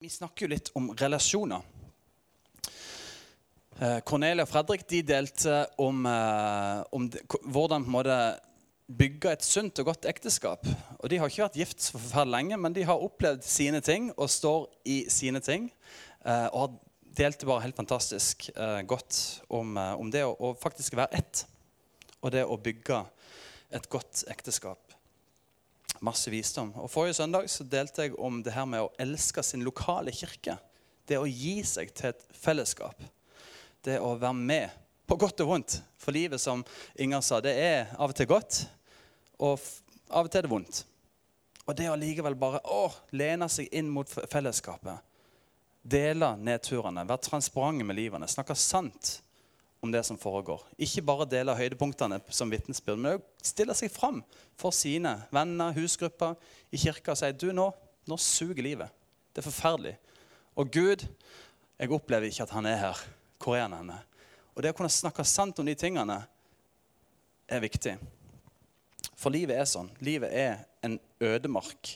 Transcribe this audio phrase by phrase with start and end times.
[0.00, 1.60] Vi snakker jo litt om relasjoner.
[3.76, 7.10] Eh, Cornelia og Fredrik de delte om, eh, om
[7.44, 8.04] hvordan på
[8.88, 10.64] bygge et sunt og godt ekteskap.
[11.00, 14.10] Og De har ikke vært gift så forferdelig lenge, men de har opplevd sine ting
[14.16, 15.70] og står i sine ting.
[16.24, 16.80] eh, Og
[17.14, 18.48] delte bare helt fantastisk
[18.86, 21.44] godt om, om det å faktisk være ett.
[22.22, 23.04] Og det å bygge
[23.70, 24.89] et godt ekteskap
[26.04, 26.72] masse visdom.
[26.80, 30.56] Og Forrige søndag så delte jeg om det her med å elske sin lokale kirke.
[31.08, 33.02] Det å gi seg til et fellesskap.
[33.84, 34.78] Det å være med
[35.08, 35.80] på godt og vondt.
[36.00, 36.64] For livet, som
[37.00, 38.62] Inger sa, det er av og til godt,
[39.40, 39.58] og
[40.10, 40.82] av og til er det vondt.
[41.66, 45.04] Og det å likevel bare å, lene seg inn mot fellesskapet.
[45.80, 49.18] Dele nedturene, være transparente med livene, snakke sant
[49.80, 50.62] om det som foregår.
[50.78, 54.20] Ikke bare dele høydepunktene som vitnesbyrd, men også stille seg fram
[54.60, 56.36] for sine venner, husgrupper
[56.70, 57.70] i kirka og si du, nå,
[58.08, 58.92] nå suger livet.
[59.32, 59.96] Det er forferdelig.
[60.60, 61.06] Og Gud,
[61.80, 63.02] jeg opplever ikke at han er her.
[63.40, 64.00] Hvor er han henne?
[64.52, 66.18] Og det å kunne snakke sant om de tingene
[67.48, 67.96] er viktig.
[69.16, 69.88] For livet er sånn.
[70.04, 71.94] Livet er en ødemark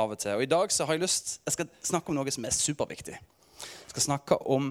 [0.00, 0.36] av og til.
[0.36, 3.16] Og i dag så har jeg lyst Jeg skal snakke om noe som er superviktig.
[3.16, 4.70] Jeg skal snakke om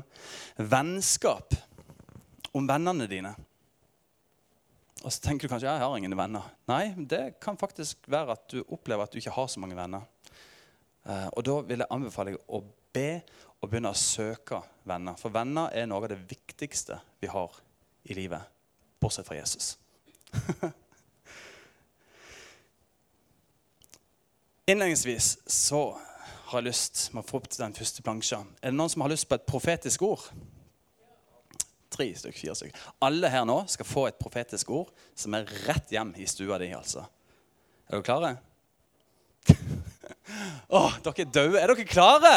[0.58, 1.53] vennskap
[2.58, 3.34] om vennene dine.
[5.02, 6.44] Og så tenker du kanskje jeg har ingen venner.
[6.70, 10.02] Nei, det kan faktisk være at du opplever at du ikke har så mange venner.
[11.10, 12.62] Eh, og da vil jeg anbefale deg å
[12.94, 13.22] be
[13.62, 15.16] og begynne å søke venner.
[15.18, 17.52] For venner er noe av det viktigste vi har
[18.10, 18.42] i livet,
[19.02, 19.66] bortsett fra Jesus.
[24.70, 25.98] Innledningsvis så
[26.52, 28.40] har jeg lyst med å få opp til den første plansja.
[28.62, 30.24] Er det noen som har lyst på et profetisk ord?
[31.92, 32.78] Tre stykk, fire stykk.
[33.03, 36.72] Alle her nå skal få et profetisk ord som er rett hjem i stua di.
[36.75, 37.03] altså.
[37.89, 38.31] Er dere klare?
[40.72, 41.59] Åh, dere er døde.
[41.59, 42.36] Er dere klare?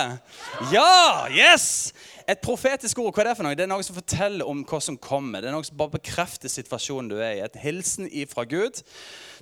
[0.72, 1.28] Ja!
[1.30, 1.92] Yes!
[2.26, 3.54] Et profetisk ord, hva er det for noe?
[3.54, 5.44] Det er noe som forteller om hva som kommer.
[5.44, 7.44] Det er noe som bare bekrefter situasjonen du er i.
[7.44, 8.80] Et hilsen ifra Gud.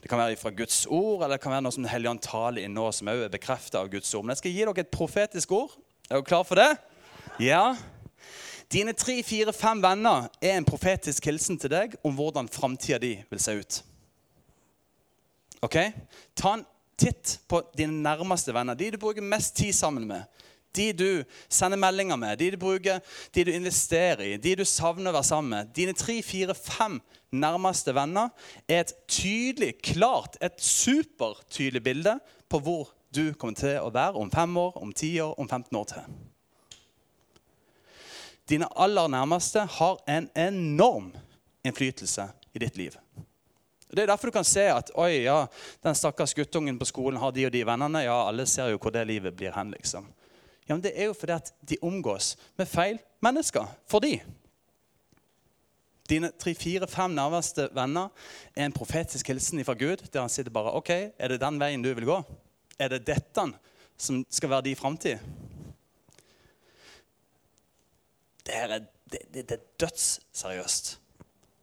[0.02, 2.66] Det kan være ifra Guds ord, eller det kan være noe som Den hellige taler
[2.66, 4.26] inn nå, som også er bekreftet av Guds ord.
[4.26, 5.76] Men jeg skal gi dere et profetisk ord.
[6.10, 6.70] Er dere klare for det?
[7.40, 7.64] Ja?
[8.72, 13.18] Dine tre, fire, fem venner er en profetisk hilsen til deg om hvordan framtida di
[13.28, 13.80] vil se ut.
[15.62, 15.76] Ok?
[16.38, 16.64] Ta en
[16.96, 20.24] titt på dine nærmeste venner, de du bruker mest tid sammen med.
[20.72, 25.12] De du sender meldinger med, de du bruker, de du investerer i, de du savner
[25.12, 25.76] å være sammen med.
[25.76, 26.96] Dine tre, fire, fem
[27.28, 28.32] nærmeste venner
[28.64, 32.16] er et tydelig, klart, et supertydelig bilde
[32.48, 35.76] på hvor du kommer til å være om fem år, om ti år, om 15
[35.76, 36.12] år til.
[38.52, 41.12] Dine aller nærmeste har en enorm
[41.64, 42.96] innflytelse i ditt liv.
[43.88, 45.46] Det er derfor du kan se at oi, ja,
[45.84, 48.02] den stakkars guttungen på skolen har de og de vennene.
[48.04, 50.08] Ja, alle ser jo hvor det livet blir hen, liksom.
[50.68, 53.68] Ja, men Det er jo fordi at de omgås med feil mennesker.
[53.88, 54.18] For de.
[56.08, 58.08] Dine tre, fire, fem nærmeste venner
[58.56, 61.82] er en profetisk hilsen fra Gud, der han sitter bare OK, er det den veien
[61.82, 62.22] du vil gå?
[62.78, 63.48] Er det dette
[63.96, 65.19] som skal være din framtid?
[68.42, 70.92] Det, her er, det, det, det er dødsseriøst.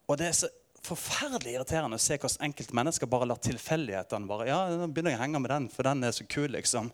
[0.08, 0.50] Og det er så
[0.86, 5.20] forferdelig irriterende å se hvordan enkelte mennesker bare lar tilfeldighetene bare, ja, nå begynner jeg
[5.20, 6.92] å henge med den, for den er så kul, liksom.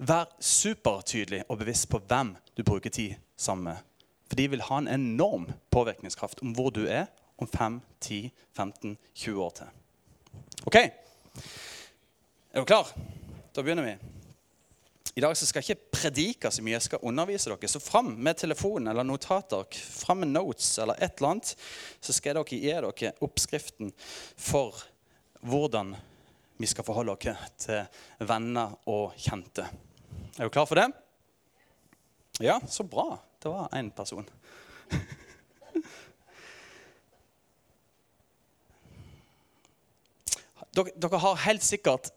[0.00, 3.88] Vær supertydelig og bevisst på hvem du bruker tid sammen med.
[4.30, 7.10] For de vil ha en enorm påvirkningskraft om hvor du er
[7.40, 9.76] om 5, 10, 15, 20 år til.
[10.70, 10.76] OK?
[10.78, 12.88] Er du klar?
[13.54, 14.19] Da begynner vi.
[15.14, 17.68] I dag skal jeg ikke predike så mye, jeg skal undervise dere.
[17.70, 21.54] Så fram med telefonen eller notatark, fram med notes eller et eller annet,
[22.00, 23.90] så skal dere gi dere oppskriften
[24.38, 24.78] for
[25.42, 25.96] hvordan
[26.60, 29.66] vi skal forholde dere til venner og kjente.
[30.38, 30.90] Er du klar for det?
[32.40, 33.18] Ja, så bra.
[33.42, 34.28] Det var én person.
[40.70, 42.12] Dere, dere har helt sikkert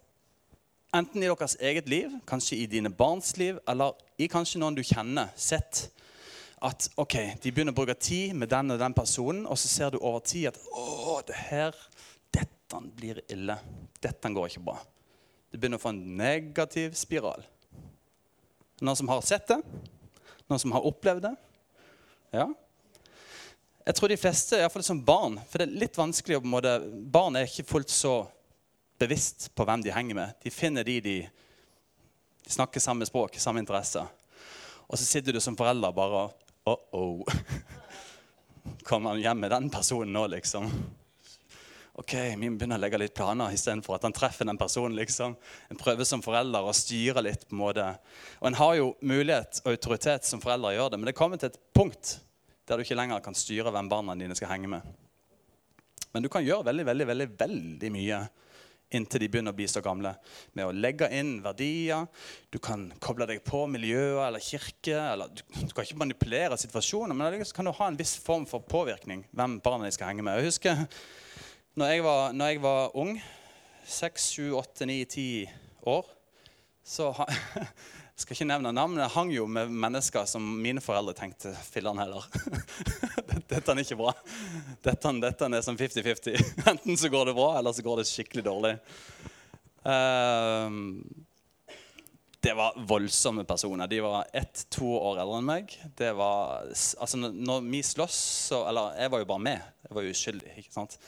[0.94, 4.84] enten i deres eget liv, kanskje i dine barns liv, eller i kanskje noen du
[4.86, 5.88] kjenner, sett
[6.64, 9.94] at ok, de begynner å bruke tid med den og den personen, og så ser
[9.94, 11.76] du over tid at å, det her,
[12.34, 13.58] dette blir ille.
[14.04, 14.78] Dette går ikke bra.
[15.52, 17.44] Det begynner å få en negativ spiral.
[18.84, 19.60] Noen som har sett det?
[20.48, 21.34] Noen som har opplevd det?
[22.34, 22.48] Ja.
[23.84, 26.54] Jeg tror de fleste, iallfall som barn For det er litt vanskelig å på en
[26.54, 26.72] måte,
[27.12, 28.14] Barn er ikke fullt så
[29.00, 30.36] bevisst på hvem de henger med.
[30.44, 31.18] De finner de de,
[32.44, 34.08] de snakker samme språk, samme interesser.
[34.88, 37.28] Og så sitter du som forelder bare og Oh-oh.
[38.88, 40.70] Kommer han hjem med den personen nå, liksom?
[41.94, 44.96] ok, vi begynner å legge litt planer istedenfor at han treffer den personen.
[44.98, 45.36] liksom.
[45.70, 47.48] En prøver som forelder å styre litt.
[47.48, 47.88] på en måte.
[48.40, 51.38] Og En har jo mulighet og autoritet som forelder å gjøre det, men det kommer
[51.38, 52.20] til et punkt
[52.66, 54.82] der du ikke lenger kan styre hvem barna dine skal henge med.
[56.14, 58.20] Men du kan gjøre veldig, veldig, veldig, veldig mye
[58.98, 60.14] inntil de begynner å bli så gamle.
[60.58, 62.06] Med å legge inn verdier.
[62.54, 64.96] Du kan koble deg på miljøet eller kirke.
[64.96, 68.66] Eller, du, du, kan ikke manipulere situasjoner, men kan du ha en viss form for
[68.66, 69.26] påvirkning.
[69.32, 70.40] hvem barna de skal henge med.
[70.40, 70.86] Jeg husker
[71.74, 73.16] når jeg var, når jeg var ung,
[73.90, 75.28] seks, sju, åtte, ni, ti
[75.90, 76.06] år,
[76.86, 77.10] så
[78.14, 81.98] skal ikke nevne navn, men jeg hang jo med mennesker som mine foreldre tenkte filler'n
[81.98, 82.28] heller.
[83.50, 84.14] dette er ikke bra.
[84.86, 86.38] Dette, dette er som 50-50.
[86.72, 88.76] Enten så går det bra, eller så går det skikkelig dårlig.
[89.82, 90.70] Uh,
[92.44, 93.90] det var voldsomme personer.
[93.90, 95.76] De var ett-to år eldre enn meg.
[95.98, 98.22] Det var, altså når vi slåss,
[98.52, 99.70] så Eller jeg var jo bare med.
[99.88, 100.56] Jeg var jo uskyldig.
[100.62, 101.00] ikke sant?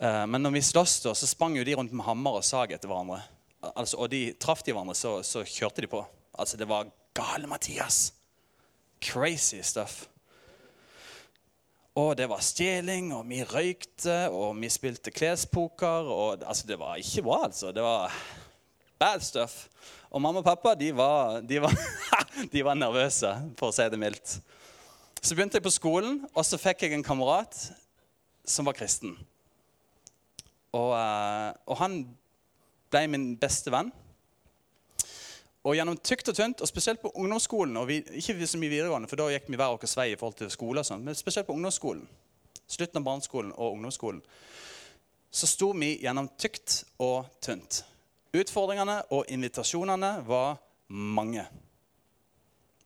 [0.00, 2.88] Uh, men når vi slåss, så sprang jo de rundt med hammer og sag etter
[2.88, 3.20] hverandre
[3.62, 6.02] altså, og de traff de hverandre, så, så, kjørte de på.
[6.38, 8.12] Altså, det var gale Mathias.
[9.00, 10.06] Crazy stuff.
[11.96, 16.10] Og det var stjeling, og vi røykte, og vi spilte klespoker.
[16.12, 17.72] og altså, Det var ikke bra, altså.
[17.72, 18.12] Det var
[18.98, 19.68] bad stuff.
[20.10, 21.72] Og mamma og pappa de var, de var,
[22.52, 24.36] de var nervøse, for å si det mildt.
[25.22, 27.56] Så begynte jeg på skolen, og så fikk jeg en kamerat
[28.46, 29.16] som var kristen.
[30.76, 31.98] Og, eh, og han
[32.90, 33.92] ble min beste venn.
[35.66, 39.10] Og gjennom tykt og tynt, og spesielt på ungdomsskolen, og vi, ikke så mye videregående,
[39.10, 41.48] for da gikk vi hver vår vei i forhold til skole, og sånt, men spesielt
[41.48, 42.04] på ungdomsskolen,
[42.70, 44.22] slutten av barneskolen og ungdomsskolen,
[45.36, 47.82] så sto vi gjennom tykt og tynt.
[48.36, 51.44] Utfordringene og invitasjonene var mange.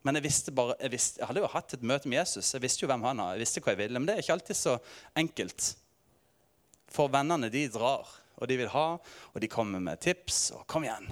[0.02, 2.54] Men jeg visste bare, jeg, visste, jeg hadde jo hatt et møte med Jesus.
[2.54, 3.34] Jeg visste jo hvem han er.
[3.34, 4.78] jeg visste hva jeg ville, Men det er ikke alltid så
[5.20, 5.66] enkelt.
[6.90, 8.08] For vennene de drar
[8.40, 8.86] og de vil ha,
[9.32, 10.50] og de kommer med tips.
[10.56, 11.10] og kom igjen.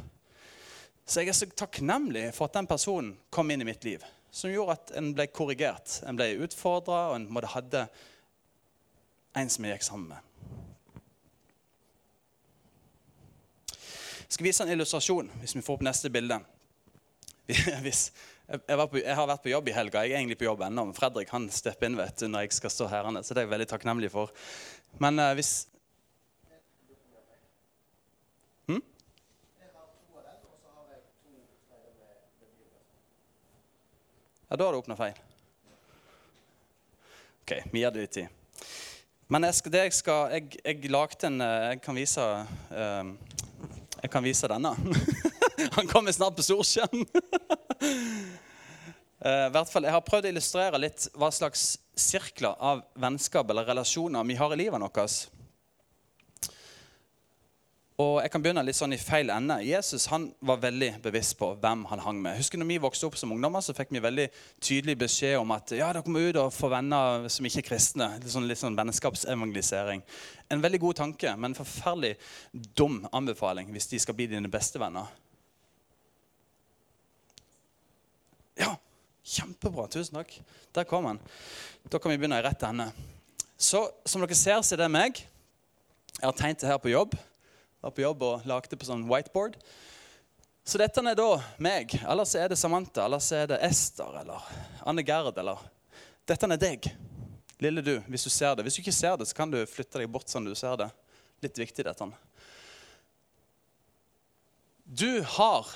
[1.08, 4.04] Så jeg er så takknemlig for at den personen kom inn i mitt liv.
[4.30, 7.86] Som gjorde at en ble korrigert, en ble utfordra, og en måtte hadde
[9.38, 10.24] en som jeg gikk sammen med.
[14.28, 16.36] Jeg skal vise en illustrasjon, hvis vi får opp neste bilde.
[17.80, 18.10] Hvis,
[18.44, 20.02] jeg, på, jeg, har vært på jobb i helga.
[20.04, 20.82] Jeg er egentlig på jobb ennå.
[20.90, 23.08] Men Fredrik han stepper inn vet du, når jeg skal stå her.
[23.22, 24.34] Så det er jeg veldig takknemlig for.
[25.00, 25.52] Men uh, hvis,
[34.48, 35.16] Ja, da har du oppnådd feil.
[37.42, 38.28] OK, vi gir det litt tid.
[39.28, 43.10] Men jeg, skal, det jeg skal Jeg, jeg lagde en eh, Jeg kan vise uh,
[44.00, 44.72] Jeg kan vise denne.
[45.76, 47.02] Han kommer snart på storskjerm.
[49.20, 53.68] uh, hvert fall, Jeg har prøvd å illustrere litt hva slags sirkler av vennskap eller
[53.68, 55.28] relasjoner vi har i livet vårt.
[57.98, 59.56] Og jeg kan begynne litt sånn i feil ende.
[59.66, 62.36] Jesus han var veldig bevisst på hvem han hang med.
[62.38, 64.26] Husker når vi vokste opp som ungdommer, så fikk vi veldig
[64.62, 68.06] tydelig beskjed om at ja, dere må ut og få venner som ikke er kristne.
[68.22, 70.04] Litt sånn, litt sånn vennskapsevangelisering.
[70.46, 72.12] En veldig god tanke, men en forferdelig
[72.78, 75.08] dum anbefaling hvis de skal bli dine beste venner.
[78.62, 78.76] Ja,
[79.26, 79.88] kjempebra.
[79.90, 80.36] Tusen takk.
[80.78, 81.18] Der kom han.
[81.90, 82.92] Da kan vi begynne i rett ende.
[83.58, 85.18] Så som dere ser, så er det meg.
[86.20, 87.18] Jeg har tegnet det her på jobb
[87.80, 89.58] var på jobb og lagde på sånn whiteboard.
[90.68, 91.28] Så dette er da
[91.62, 91.94] meg.
[92.02, 94.48] Eller så er det Samantha, eller så er det Ester eller
[94.84, 95.38] Anne Gerd.
[95.38, 95.62] eller
[96.28, 96.90] Dette er deg,
[97.62, 98.66] lille du, hvis du ser det.
[98.66, 100.90] Hvis du ikke ser det, så kan du flytte deg bort sånn du ser det.
[101.40, 102.10] Litt viktig, dette.
[104.84, 105.70] Du har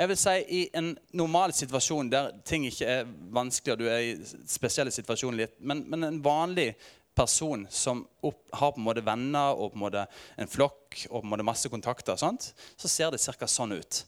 [0.00, 3.98] jeg vil si I en normal situasjon der ting ikke er vanskelig, og du er
[4.00, 6.70] i spesielle situasjoner, men, men en vanlig
[7.14, 10.06] person som opp, har på en måte venner og på en måte
[10.40, 13.48] en flokk og på en måte masse kontakter, sånt, så ser det ca.
[13.48, 14.04] sånn ut.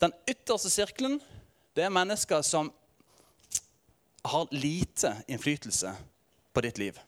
[0.00, 1.18] Den ytterste sirkelen
[1.76, 2.72] det er mennesker som
[4.26, 5.92] har lite innflytelse
[6.52, 6.98] på ditt liv.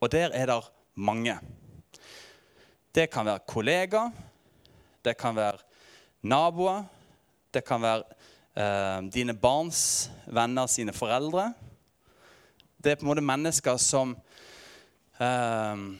[0.00, 0.60] Og der er det
[0.94, 1.36] mange.
[2.94, 4.10] Det kan være kollegaer,
[5.04, 5.58] det kan være
[6.22, 6.84] naboer,
[7.54, 8.04] det kan være
[8.54, 11.50] eh, dine barns venner sine foreldre.
[12.78, 14.16] Det er på en måte mennesker som
[15.20, 15.98] Ehm,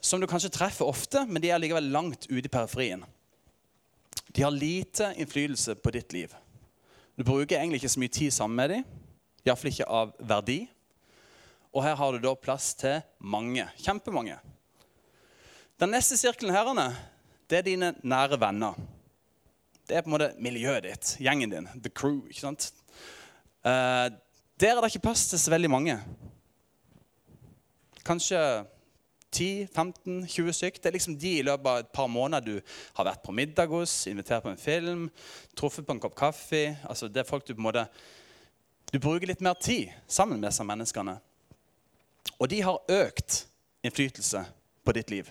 [0.00, 3.04] som du kanskje treffer ofte, men de er likevel langt ute i periferien.
[4.30, 6.34] De har lite innflytelse på ditt liv.
[7.16, 8.84] Du bruker egentlig ikke så mye tid sammen med dem,
[9.44, 10.60] iallfall ikke av verdi.
[11.72, 13.64] Og her har du da plass til mange.
[13.80, 14.38] Kjempemange.
[15.80, 16.70] Den neste sirkelen her,
[17.48, 18.76] det er dine nære venner.
[19.88, 22.20] Det er på en måte miljøet ditt, gjengen din, the crew.
[22.28, 22.72] ikke sant?
[23.64, 24.08] Eh,
[24.60, 25.96] der er det ikke plass til så veldig mange.
[28.06, 28.40] Kanskje
[29.30, 30.78] 10-15-20 stykk.
[30.82, 33.70] Det er liksom de i løpet av et par måneder du har vært på middag
[33.70, 35.04] hos, invitert på en film,
[35.58, 36.64] truffet på en kopp kaffe.
[36.88, 37.86] Altså det er folk Du på en måte,
[38.92, 41.20] du bruker litt mer tid sammen med disse menneskene.
[42.40, 43.44] Og de har økt
[43.86, 44.44] innflytelse
[44.84, 45.30] på ditt liv.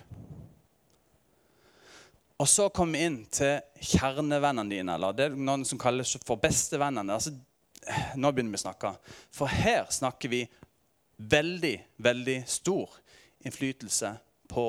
[2.40, 6.40] Og så kom vi inn til kjernevennene dine, eller det er noen som kalles for
[6.40, 7.18] bestevennene.
[7.18, 7.34] Altså,
[8.16, 8.94] nå begynner vi å snakke.
[9.34, 10.46] For her snakker vi
[11.20, 12.96] veldig, veldig stor
[13.44, 14.14] innflytelse
[14.48, 14.66] på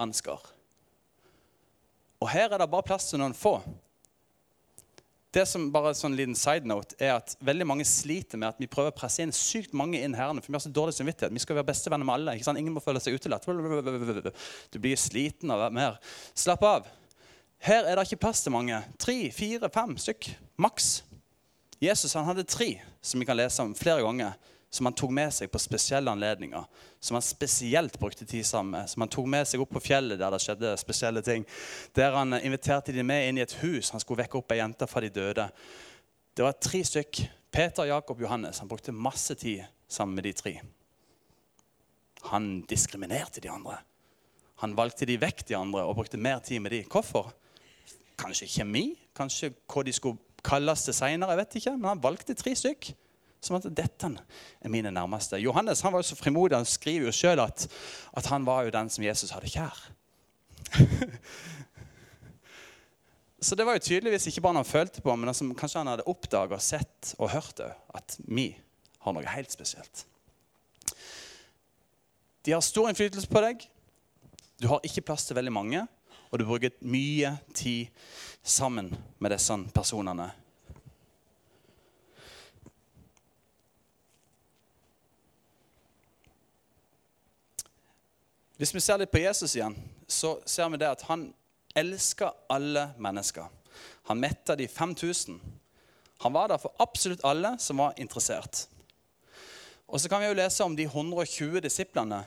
[0.00, 0.40] Ansgar.
[2.20, 3.58] Og her er det bare plass til noen få.
[5.30, 8.68] Det som bare sånn liten side note er at veldig mange sliter med at vi
[8.70, 11.32] prøver å presse inn sykt mange inn herrene, for vi har så dårlig samvittighet.
[11.36, 12.34] Vi skal være bestevenner med alle.
[12.34, 12.58] ikke sant?
[12.58, 13.46] Ingen må føle seg utelatt.
[13.46, 16.00] Du blir sliten av mer.
[16.34, 16.90] Slapp av.
[17.62, 18.80] Her er det ikke plass til mange.
[18.98, 20.32] Tre, fire, fem stykk.
[20.60, 20.90] Maks.
[21.80, 24.34] Jesus han hadde tre som vi kan lese om flere ganger
[24.70, 26.62] som han tok med seg på spesielle anledninger.
[27.02, 28.90] Som han spesielt brukte tid sammen med.
[28.90, 31.46] Som han tok med seg opp på fjellet der det skjedde spesielle ting.
[31.98, 33.90] Der han inviterte de med inn i et hus.
[33.90, 35.48] Han skulle vekke opp ei jente fra de døde.
[36.38, 37.24] Det var tre stykk.
[37.50, 38.62] Peter, Jakob, Johannes.
[38.62, 40.54] Han brukte masse tid sammen med de tre.
[42.30, 43.80] Han diskriminerte de andre.
[44.62, 46.84] Han valgte de vekk, de andre, og brukte mer tid med de.
[46.86, 47.32] Hvorfor?
[48.20, 48.92] Kanskje kjemi?
[49.16, 51.46] Kanskje hva de skulle kalles til seinere?
[51.72, 52.92] Men han valgte tre stykk.
[53.40, 54.10] Som at dette
[54.60, 55.40] er mine nærmeste.
[55.40, 56.58] Johannes han var jo så frimodig.
[56.58, 57.66] Han skriver jo sjøl at,
[58.12, 59.78] at, han var jo den som Jesus hadde kjær.
[63.46, 65.92] så det var jo tydeligvis ikke bare noe han følte på, men altså, kanskje han
[65.94, 68.50] hadde oppdaga, sett og hørt det, at vi
[69.00, 70.04] har noe helt spesielt.
[72.44, 73.64] De har stor innflytelse på deg.
[74.60, 75.86] Du har ikke plass til veldig mange.
[76.30, 77.88] Og du bruker mye tid
[78.42, 80.30] sammen med disse personene
[88.60, 89.72] Hvis vi ser litt på Jesus igjen,
[90.04, 91.30] så ser vi det at han
[91.80, 93.46] elsker alle mennesker.
[94.10, 95.38] Han metta de 5000.
[96.20, 98.66] Han var der for absolutt alle som var interessert.
[99.88, 102.18] Og så kan vi jo lese om de 120 disiplene.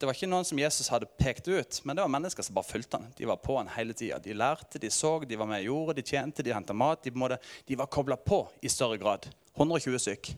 [0.00, 2.70] Det var ikke noen som Jesus hadde pekt ut, men det var mennesker som bare
[2.70, 3.12] fulgte han.
[3.18, 4.22] De var på han hele tida.
[4.24, 7.04] De lærte, de så, de var med i jordet, de tjente, de henta mat.
[7.04, 9.28] De, måtte, de var kobla på i større grad.
[9.52, 10.32] 120 stykk.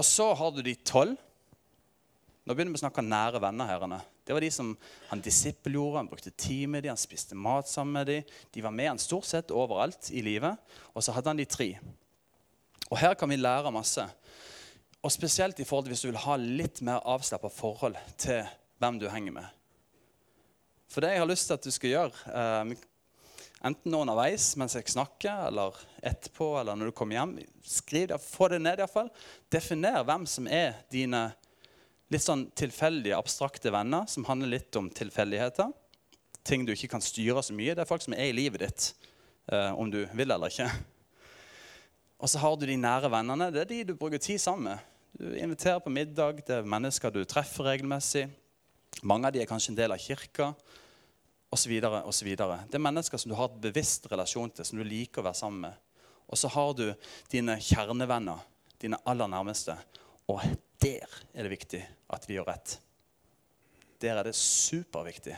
[0.00, 1.20] Og så har du de tolv
[2.44, 3.68] nå begynner vi å snakke nære venner.
[3.68, 4.00] herrene.
[4.24, 4.76] Det var de som
[5.08, 8.22] Han disippelgjorde, han brukte tid med dem, han spiste mat sammen med dem.
[8.52, 10.56] De var med han stort sett overalt i livet.
[10.94, 11.78] Og så hadde han de tre.
[12.90, 14.04] Og her kan vi lære masse.
[15.02, 18.44] Og spesielt i forhold til hvis du vil ha litt mer avslappa forhold til
[18.78, 19.46] hvem du henger med.
[20.88, 22.74] For det jeg har lyst til at du skal gjøre, eh,
[23.64, 28.48] enten underveis mens jeg snakker, eller etterpå, eller når du kommer hjem, skriv det, få
[28.52, 29.08] det ned iallfall.
[29.52, 31.30] Definer hvem som er dine
[32.14, 35.72] litt sånn tilfeldige, abstrakte venner som handler litt om tilfeldigheter.
[36.44, 37.74] Ting du ikke kan styre så mye.
[37.74, 38.88] Det er folk som er i livet ditt,
[39.50, 40.70] eh, om du vil eller ikke.
[42.20, 43.50] Og så har du de nære vennene.
[43.52, 44.78] Det er de du bruker tid sammen med.
[45.18, 46.44] Du inviterer på middag.
[46.46, 48.28] Det er mennesker du treffer regelmessig.
[49.02, 50.54] Mange av de er kanskje en del av kirka.
[51.54, 52.00] Så videre.
[52.66, 55.38] Det er mennesker som du har et bevisst relasjon til, som du liker å være
[55.38, 55.76] sammen med.
[56.26, 56.88] Og så har du
[57.30, 58.40] dine kjernevenner,
[58.82, 59.76] dine aller nærmeste.
[60.26, 60.42] Og
[60.84, 61.80] der er det viktig
[62.12, 62.78] at vi gjør rett.
[64.02, 65.36] Der er det superviktig.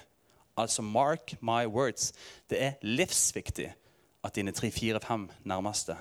[0.57, 2.13] Altså mark my words.
[2.51, 3.69] Det er livsviktig
[4.25, 5.97] at dine tre, fire, fem nærmeste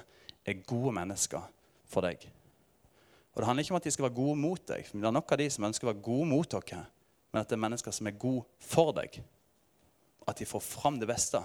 [0.46, 1.44] er gode mennesker
[1.86, 2.26] for deg.
[3.36, 5.12] Og Det handler ikke om at de skal være gode mot deg, for det er
[5.12, 6.86] nok av de som ønsker å være gode mot dere,
[7.34, 9.20] men at det er mennesker som er gode for deg.
[10.26, 11.42] At de får fram det beste.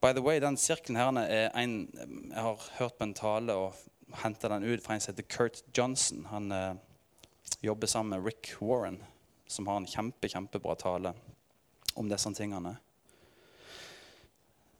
[0.00, 1.88] By the way, den sirkelen her er en
[2.30, 3.76] Jeg har hørt på en tale og
[4.22, 6.26] henta den ut fra en som heter Kurt Johnson.
[6.30, 6.74] Han eh,
[7.64, 9.00] jobber sammen med Rick Warren,
[9.48, 11.14] som har en kjempe, kjempebra tale
[11.94, 12.76] om disse tingene.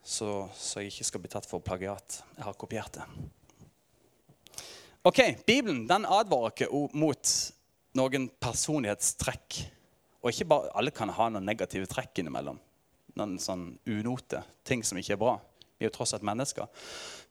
[0.05, 2.21] Så, så jeg ikke skal bli tatt for plagiat.
[2.37, 3.09] Jeg har kopiert det.
[5.07, 6.69] Ok, Bibelen den advarer ikke
[6.99, 7.33] mot
[7.97, 9.63] noen personlighetstrekk.
[10.21, 12.61] Og ikke bare alle kan ha noen negative trekk innimellom
[13.17, 15.37] noen sånn unote, ting som ikke er bra.
[15.77, 16.69] Vi er jo tross alt mennesker.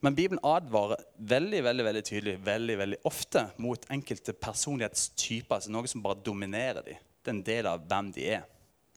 [0.06, 5.56] Men Bibelen advarer veldig veldig, veldig tydelig veldig, veldig ofte mot enkelte personlighetstyper.
[5.56, 7.00] altså Noe som bare dominerer dem.
[7.24, 8.44] Det er en del av hvem de er.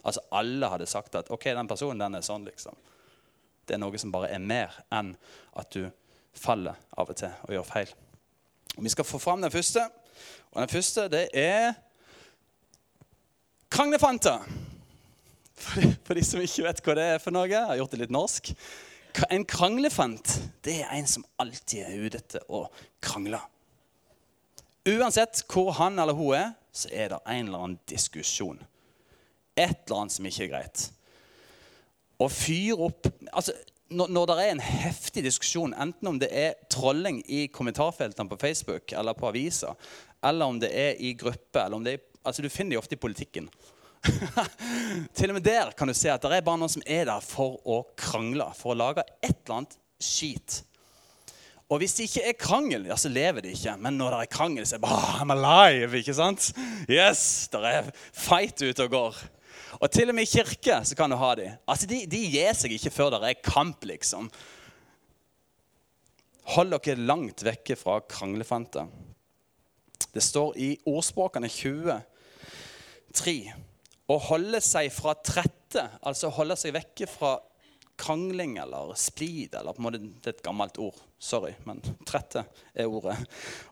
[0.04, 2.44] Altså Alle hadde sagt at ok, den personen den er sånn.
[2.44, 2.76] liksom.
[3.64, 5.14] Det er noe som bare er mer enn
[5.56, 5.88] at du
[6.36, 7.94] faller av og til og gjør feil.
[8.76, 9.88] Og Vi skal få fram den første.
[10.52, 11.72] Og den første, det er
[13.70, 14.44] Kranglefanter.
[15.58, 17.94] For de, for de, som ikke vet hva det er for noe, jeg har gjort
[17.94, 18.52] det litt norsk.
[19.34, 22.66] En kranglefant det er en som alltid er ute etter å
[23.02, 23.40] krangle.
[24.88, 28.60] Uansett hvor han eller hun er, så er det en eller annen diskusjon.
[29.58, 30.84] Et eller annet som ikke er greit.
[32.18, 33.54] Å fyre opp altså,
[33.88, 38.38] når, når det er en heftig diskusjon, enten om det er trolling i kommentarfeltene på
[38.40, 39.74] Facebook eller på aviser,
[40.24, 42.98] eller om det er i gruppe eller om det er, altså Du finner det ofte
[42.98, 43.48] i politikken.
[45.16, 47.24] Til og med der kan du se at det er bare noen som er der
[47.24, 50.62] for å krangle, for å lage et eller annet skit.
[51.68, 53.74] Og hvis det ikke er krangel, ja, så lever de ikke.
[53.76, 55.98] Men når det er krangel, så er det bare I'm alive.
[55.98, 56.52] ikke sant?
[56.88, 59.18] Yes, det er fight ute og går.
[59.78, 61.50] Og til og med i kirke så kan du ha de.
[61.68, 64.30] Altså, De, de gir seg ikke før det er kamp, liksom.
[66.54, 68.88] Hold dere langt vekke fra kranglefanter.
[70.14, 71.98] Det står i ordspråkene 23
[74.08, 77.36] å holde seg fra trette, altså holde seg vekke fra
[77.98, 80.96] krangling eller splid eller på en måte, Det er et gammelt ord.
[81.18, 83.16] Sorry, men trette er ordet.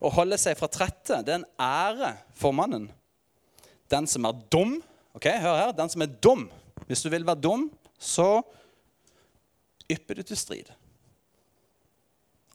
[0.03, 2.89] Å holde seg fra trette det er en ære for mannen.
[3.89, 4.81] Den som er dum
[5.17, 5.73] ok, Hør her.
[5.73, 6.49] Den som er dum.
[6.87, 8.43] Hvis du vil være dum, så
[9.91, 10.73] ypper du til strid.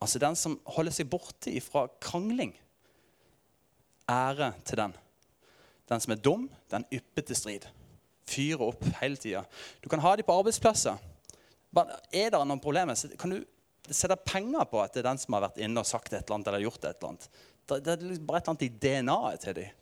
[0.01, 2.53] Altså den som holder seg borte ifra krangling.
[4.09, 4.95] Ære til den.
[5.91, 7.67] Den som er dum, den ypper til strid.
[8.31, 9.43] Fyrer opp hele tida.
[9.83, 10.99] Du kan ha dem på arbeidsplasser.
[11.75, 13.41] Er det noen problemer, så kan du
[13.91, 16.37] sette penger på at det er den som har vært inne og sagt et eller
[16.37, 17.29] annet eller gjort et eller annet.
[17.71, 19.77] Det er liksom bare et eller annet i DNA-et til dem.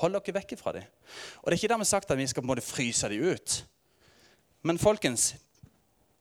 [0.00, 0.86] Hold dere vekk fra dem.
[1.42, 3.60] Og det er ikke dermed sagt at vi skal på en måte fryse dem ut.
[4.64, 5.34] Men folkens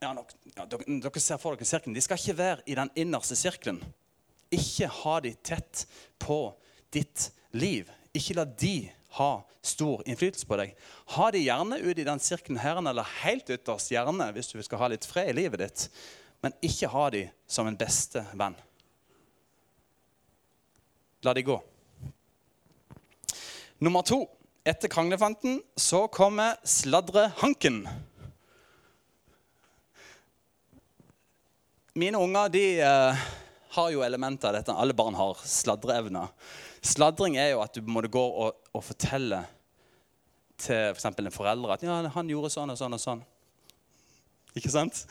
[0.03, 1.95] ja, ja, dere, dere, ser for dere sirkelen.
[1.95, 3.79] De skal ikke være i den innerste sirkelen.
[4.53, 5.85] Ikke ha dem tett
[6.21, 6.39] på
[6.93, 7.89] ditt liv.
[8.13, 9.31] Ikke la de ha
[9.63, 10.73] stor innflytelse på deg.
[11.15, 14.81] Ha de gjerne ute i den sirkelen her, eller helt ytterst, gjerne hvis du skal
[14.83, 15.87] ha litt fred i livet ditt.
[16.43, 18.57] Men ikke ha de som en beste venn.
[21.23, 21.59] La de gå.
[23.83, 24.25] Nummer to.
[24.63, 27.81] Etter kranglefanten så kommer sladrehanken.
[31.99, 33.23] Mine unger de uh,
[33.75, 34.75] har jo elementer av dette.
[34.75, 36.31] Alle barn har sladreevner.
[36.83, 39.39] Sladring er jo at du måtte gå og, og fortelle
[40.59, 41.05] til f.eks.
[41.07, 43.23] For en forelder at ja, 'han gjorde sånn og sånn og sånn'.
[44.53, 45.05] Ikke sant?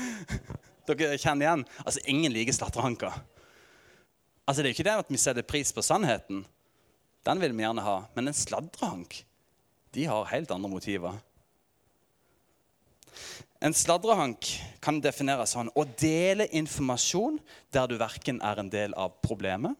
[0.86, 1.66] Dere kjenner igjen?
[1.84, 3.12] Altså, Ingen liker sladrehanker.
[4.46, 6.44] Altså, Det er jo ikke det at vi setter pris på sannheten.
[7.24, 7.96] Den vil vi gjerne ha.
[8.14, 9.24] Men en sladrehank
[9.94, 11.14] de har helt andre motiver.
[13.60, 14.48] En sladrehank
[14.82, 17.38] kan defineres sånn å dele informasjon
[17.72, 19.78] der du verken er en del av problemet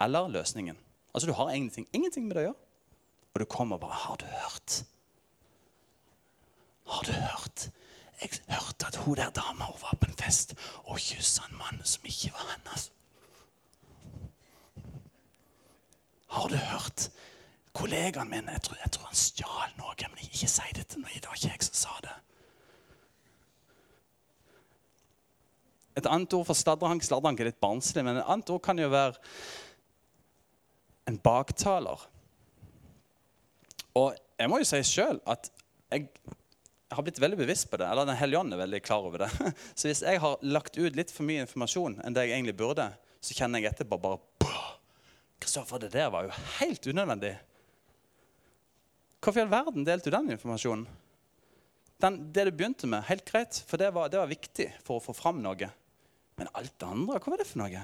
[0.00, 0.76] eller løsningen.
[1.14, 2.60] Altså Du har ingenting, ingenting med det å gjøre.
[3.34, 4.84] Og du kommer bare 'Har du hørt?'
[6.86, 7.70] Har du hørt?
[8.20, 11.84] Jeg hørte at hun der dama hun var på en fest og kyssa en mann
[11.84, 12.90] som ikke var hennes.
[16.28, 17.10] Har du hørt?
[17.72, 21.14] Kollegaen min jeg tror, jeg tror han stjal noe, men ikke si det til noen.
[21.14, 22.16] Det var ikke jeg som sa det.
[25.96, 28.88] Et annet ord for sladrehank Sladrehank er litt barnslig, men et annet ord kan jo
[28.92, 29.18] være
[31.08, 32.02] en baktaler.
[33.98, 35.50] Og jeg må jo si sjøl at
[35.90, 36.06] jeg
[36.90, 37.88] har blitt veldig bevisst på det.
[37.88, 39.30] Eller Den hellige ånd er veldig klar over det.
[39.78, 42.90] Så hvis jeg har lagt ut litt for mye informasjon enn det jeg egentlig burde,
[43.20, 44.20] så kjenner jeg etterpå bare
[45.40, 47.34] Kristoffer, det der var jo helt unødvendig.
[49.20, 50.84] Hvorfor i all verden delte du den informasjonen?
[52.00, 55.04] Den, det du begynte med, helt greit, for det var, det var viktig for å
[55.04, 55.68] få fram noe.
[56.40, 57.82] Men alt det andre, hva var det for noe?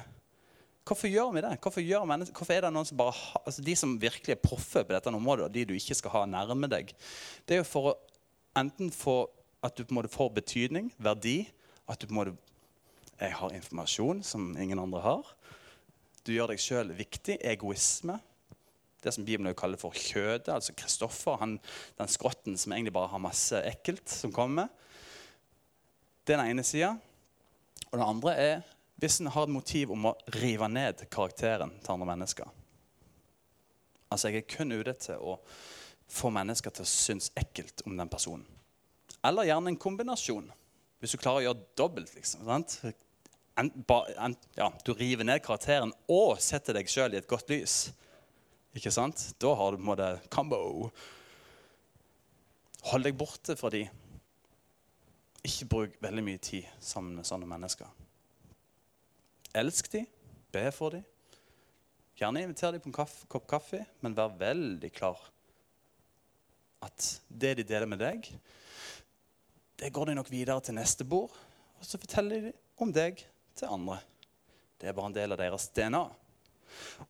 [0.86, 1.56] Hvorfor gjør vi det?
[1.58, 1.82] Hvorfor,
[2.30, 5.10] hvorfor er det noen som bare ha, altså De som virkelig er proffe på dette
[5.10, 6.92] området, og de du ikke skal ha nærme deg,
[7.46, 7.96] det er jo for å
[8.56, 9.24] enten få
[9.66, 11.40] at du på en måte får betydning, verdi,
[11.90, 12.36] at du på en måte
[13.16, 15.28] Jeg har informasjon som ingen andre har.
[16.26, 17.38] Du gjør deg sjøl viktig.
[17.40, 18.18] Egoisme.
[19.00, 20.50] Det som Bibelen kaller for kjødet.
[20.52, 21.40] Altså Kristoffer,
[21.96, 24.68] den skrotten som egentlig bare har masse ekkelt som kommer.
[26.28, 26.92] Det er den ene sida.
[27.88, 31.92] Og den andre er hvis en har et motiv om å rive ned karakteren til
[31.92, 32.52] andre mennesker.
[34.10, 35.38] Altså, Jeg er kun ute til å
[36.08, 38.46] få mennesker til å synes ekkelt om den personen.
[39.24, 40.48] Eller gjerne en kombinasjon.
[41.00, 42.14] Hvis du klarer å gjøre dobbelt.
[42.14, 42.64] liksom, en,
[44.16, 47.90] en, ja, Du river ned karakteren og setter deg sjøl i et godt lys.
[48.76, 49.34] Ikke sant?
[49.40, 50.90] Da har du på en måte combo.
[52.92, 53.86] Hold deg borte fra de.
[55.46, 58.05] Ikke bruk veldig mye tid sammen med sånne mennesker.
[59.54, 60.06] Elsk dem,
[60.52, 61.04] be for dem.
[62.16, 65.20] Gjerne inviter dem på en kaffe, kopp kaffe, men vær veldig klar
[66.86, 68.28] at det de deler med deg,
[69.76, 71.32] det går de nok videre til neste bord,
[71.76, 73.20] og så forteller de om deg
[73.56, 73.98] til andre.
[74.80, 76.02] Det er bare en del av deres DNA.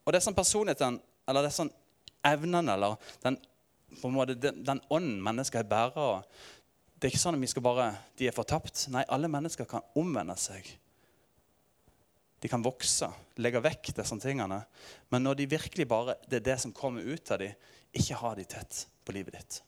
[0.03, 1.73] Og det er sånn personligheten, eller det er sånn
[2.27, 3.39] evnen, eller den,
[4.01, 6.45] på en måte, den, den ånden mennesker er bærer av
[6.97, 8.87] Det er ikke sånn at vi skal bare, de er fortapt.
[8.89, 10.65] Nei, alle mennesker kan omvende seg.
[12.43, 13.09] De kan vokse,
[13.41, 14.61] legge vekk disse tingene.
[15.13, 17.57] Men når de virkelig bare, det er det som kommer ut av dem,
[17.97, 19.61] ikke ha de tett på livet ditt.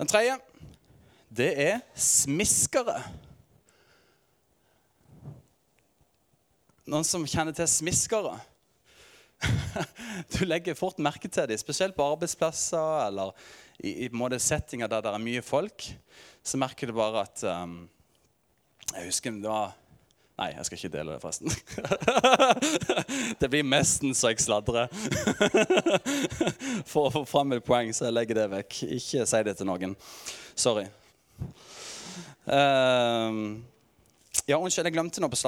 [0.00, 0.38] Den tredje,
[1.30, 2.96] det er smiskere.
[6.90, 8.38] Noen som kjenner til smiskere?
[10.34, 13.30] Du legger fort merke til dem, spesielt på arbeidsplasser eller
[13.78, 15.86] i, i settinger der det er mye folk.
[16.42, 17.88] Så merker du bare at um,
[18.96, 19.76] Jeg husker det var
[20.40, 21.52] Nei, jeg skal ikke dele det, forresten.
[23.42, 24.88] det blir mesten så jeg sladrer.
[26.88, 28.78] For å få fram et poeng, så jeg legger det vekk.
[28.96, 29.92] Ikke si det til noen.
[30.56, 30.86] Sorry.
[32.48, 33.60] Uh,
[34.48, 35.40] ja, unnskyld, jeg glemte noe på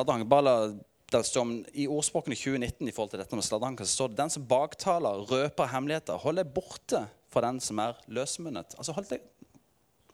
[1.41, 4.45] om, I ordspråkene 2019 i forhold til dette med sladrehang, så står det den som
[4.49, 8.77] baktaler, røper hemmeligheter, holder borte fra den som er løsmunnet.
[8.77, 9.25] Altså, hold, deg,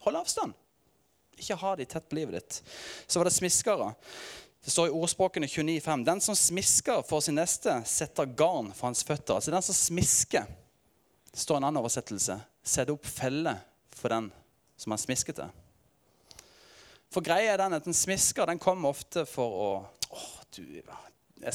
[0.05, 0.55] hold avstand.
[1.39, 2.61] Ikke ha de tett på livet ditt.
[3.07, 3.93] Så var det smiskere.
[4.63, 9.03] Det står i ordspråkene 29,5.: Den som smisker for sin neste, setter garn for hans
[9.07, 9.37] føtter.
[9.37, 10.49] Altså den som smisker,
[11.31, 13.55] det står en annen oversettelse, setter opp felle
[13.95, 14.31] for den
[14.79, 15.55] som han smisker til.
[17.09, 19.71] For greia er den at en smisker den kommer ofte for å
[20.09, 20.19] å,
[20.55, 20.81] du,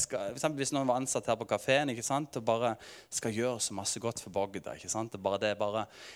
[0.01, 2.75] skal, Hvis noen var ansatt her på kafeen og bare
[3.13, 4.75] skal gjøre så masse godt for bygda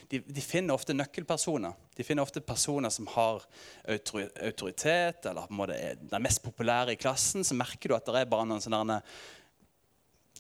[0.09, 1.73] de, de, finner ofte nøkkelpersoner.
[1.95, 3.43] De finner ofte personer som har
[3.87, 7.43] autoritet, eller på en måte er den mest populære i klassen.
[7.43, 9.01] Så merker du at det er bare noen sånne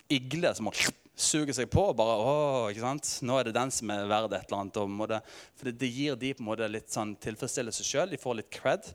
[0.09, 0.73] igler som må
[1.19, 1.83] suge seg på.
[1.93, 2.33] bare, å,
[2.71, 3.11] ikke sant?
[3.27, 4.81] Nå er det den som er verdt et eller annet.
[4.89, 5.21] Måte,
[5.55, 8.13] for det, det, gir de på en måte litt sånn tilfredsstillelse sjøl.
[8.13, 8.89] De får litt cred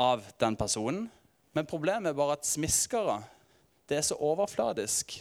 [0.00, 1.06] av den personen.
[1.56, 3.20] Men problemet er bare at smiskere
[3.90, 5.18] det er så overfladisk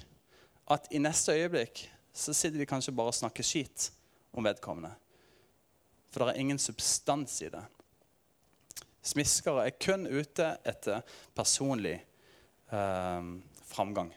[0.70, 1.82] at i neste øyeblikk
[2.14, 3.90] så sitter de kanskje bare og snakker skit
[4.34, 4.92] om vedkommende.
[6.14, 7.64] For det er ingen substans i det.
[9.06, 11.02] Smiskere er kun ute etter
[11.38, 11.96] personlig
[12.74, 13.30] eh,
[13.72, 14.14] framgang.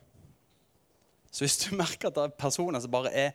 [1.33, 3.33] Så hvis du merker at det er personer som bare er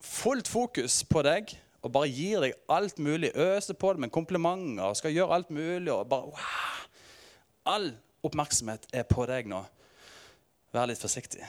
[0.00, 1.52] fullt fokus på deg,
[1.84, 5.52] og bare gir deg alt mulig, øser på deg med komplimenter og skal gjøre alt
[5.54, 6.72] mulig og bare wow,
[7.66, 7.90] All
[8.26, 9.60] oppmerksomhet er på deg nå.
[10.76, 11.40] Vær litt forsiktig.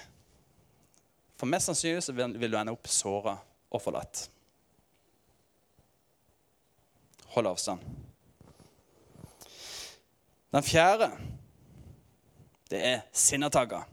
[1.35, 3.33] For mest sannsynlig så vil, du ende opp såra
[3.67, 4.29] og forlatt.
[7.33, 7.81] Hold avstand.
[10.55, 11.11] Den fjerde,
[12.71, 13.83] det er sinnatagger.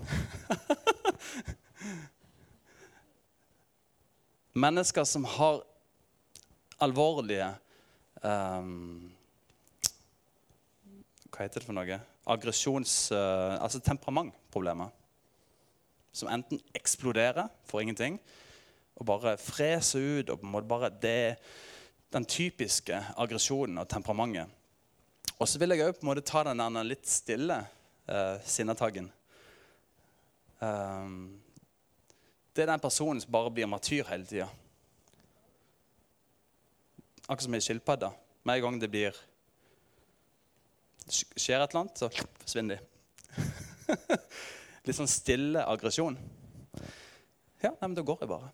[4.64, 5.60] Mennesker som har
[6.80, 7.54] alvorlige
[8.24, 9.12] um,
[11.28, 12.00] Hva heter det for noe?
[12.30, 13.10] Aggresjons...
[13.12, 14.92] Uh, altså temperamentproblemer.
[16.12, 18.18] Som enten eksploderer for ingenting
[19.00, 20.30] og bare freser ut.
[20.30, 21.36] og på en måte bare Det
[22.12, 24.46] den typiske aggresjonen og temperamentet.
[25.38, 27.60] Og så vil jeg òg ta den litt stille
[28.10, 29.10] uh, sinnataggen.
[30.60, 31.40] Um,
[32.52, 34.48] det er den personen som bare blir matyr hele tida.
[37.28, 38.10] Akkurat som ei skilpadde.
[38.44, 39.16] Med en gang det blir
[41.14, 42.08] skjer et eller annet, så
[42.42, 43.46] forsvinner de.
[44.86, 46.16] Litt sånn stille aggresjon.
[47.60, 48.50] Ja, nei, men da går jeg bare.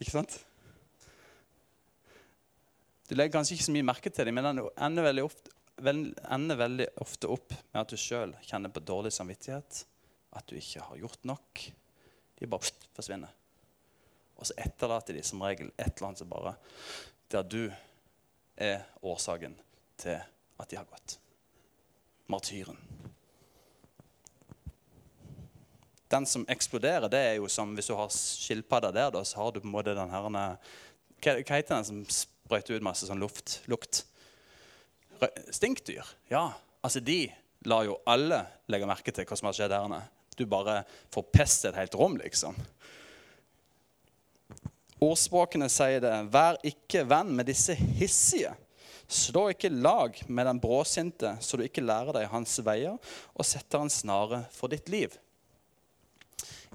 [0.00, 0.36] Ikke sant?
[3.08, 6.60] Du legger kanskje ikke så mye merke til dem, men den ender veldig ofte, ender
[6.60, 9.80] veldig ofte opp med at du sjøl kjenner på dårlig samvittighet,
[10.36, 11.64] at du ikke har gjort nok.
[12.38, 13.32] De bare pst, forsvinner.
[14.38, 16.54] Og så etterlater de som regel et eller annet som bare
[17.30, 17.72] Der du
[18.56, 19.56] er årsaken
[20.00, 20.16] til
[20.60, 21.18] at de har gått
[22.30, 22.78] martyren.
[26.10, 29.52] Den som eksploderer, det er jo som hvis du har skilpadder der, da, så har
[29.52, 30.46] du på en måte den her hva,
[31.20, 34.02] heter den som sprøyter ut masse sånn luft, lukt?
[35.52, 36.06] Stinkdyr.
[36.32, 36.48] Ja,
[36.82, 37.28] altså de
[37.68, 38.40] lar jo alle
[38.72, 40.08] legge merke til hva som har skjedd her.
[40.34, 40.80] Du bare
[41.12, 42.56] forpester et helt rom, liksom.
[45.00, 46.16] Ordspråkene sier det.
[46.32, 48.56] Vær ikke venn med disse hissige
[49.10, 52.94] Slå ikke lag med den bråsinte, så du ikke lærer deg hans veier
[53.34, 55.16] og setter en snare for ditt liv.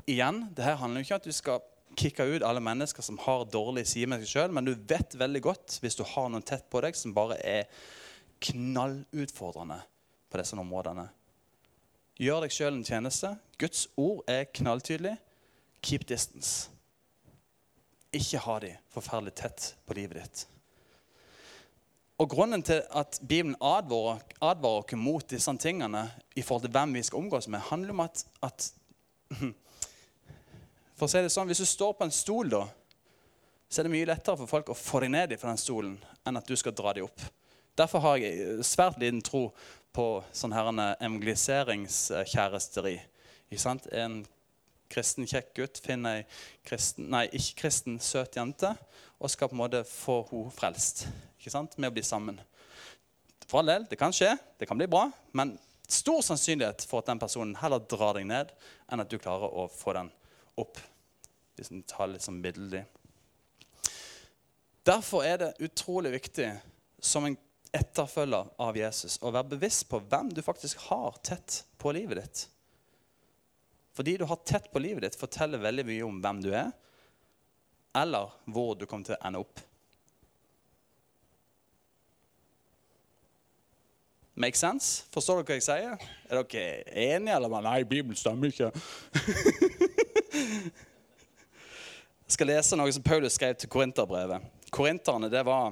[0.04, 1.64] Igjen, det her handler jo ikke om at du skal
[1.96, 5.42] kicke ut alle mennesker som har dårlige sider med seg sjøl, men du vet veldig
[5.46, 7.70] godt hvis du har noen tett på deg som bare er
[8.44, 9.80] knallutfordrende
[10.28, 11.08] på disse områdene.
[12.20, 13.32] Gjør deg sjøl en tjeneste.
[13.60, 15.16] Guds ord er knalltydelig.
[15.84, 16.68] Keep distance.
[18.16, 20.46] Ikke ha de forferdelig tett på livet ditt.
[22.16, 26.94] Og grunnen til at Bibelen advarer, advarer oss mot disse tingene i forhold til hvem
[26.96, 28.74] vi skal omgås med, handler om at, at
[30.96, 32.64] For å si det sånn, Hvis du står på en stol, da,
[33.68, 36.38] så er det mye lettere for folk å få deg ned fra den stolen enn
[36.40, 37.20] at du skal dra dem opp.
[37.76, 39.52] Derfor har jeg svært liten tro
[39.96, 43.00] på sånn evangeliseringskjæresteri.
[43.92, 44.26] En
[44.92, 46.26] kristen kjekk gutt finner ei
[46.64, 48.76] kristen, nei, ikke-kristen søt jente
[49.20, 51.08] og skal på en måte få henne frelst
[51.46, 52.40] ikke sant, med å bli sammen.
[53.46, 55.06] For all del, det kan skje, det kan bli bra,
[55.38, 55.54] men
[55.86, 58.50] stor sannsynlighet for at den personen heller drar deg ned,
[58.90, 60.10] enn at du klarer å få den
[60.58, 60.82] opp.
[61.56, 62.82] Hvis du tar litt sånn billedlig.
[64.86, 66.50] Derfor er det utrolig viktig
[66.98, 67.38] som en
[67.76, 72.44] etterfølger av Jesus å være bevisst på hvem du faktisk har tett på livet ditt.
[73.96, 76.74] Fordi du har tett på livet ditt, forteller veldig mye om hvem du er,
[77.96, 79.62] eller hvor du kommer til å ende opp.
[84.36, 85.06] Make sense?
[85.16, 86.02] Forstår dere hva jeg sier?
[86.28, 88.68] Er dere enige, eller Nei, Bibelen stemmer ikke.
[92.26, 94.44] jeg skal lese noe som Paulus skrev til Korinterbrevet.
[94.76, 95.72] Korinterne, det var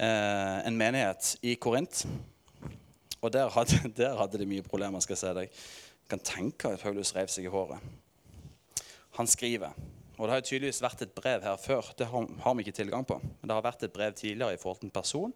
[0.00, 2.06] eh, en menighet i Korint.
[3.20, 5.58] Og der hadde, der hadde, de mye problemer, skal jeg se deg.
[6.00, 7.76] Jeg kan tenke at Paulus rev seg i håret.
[9.20, 9.76] Han skriver
[10.20, 11.86] og Det har tydeligvis vært et brev her før.
[11.96, 13.16] Det har, har vi ikke tilgang på.
[13.24, 15.32] Men det har vært et brev tidligere i forhold til en person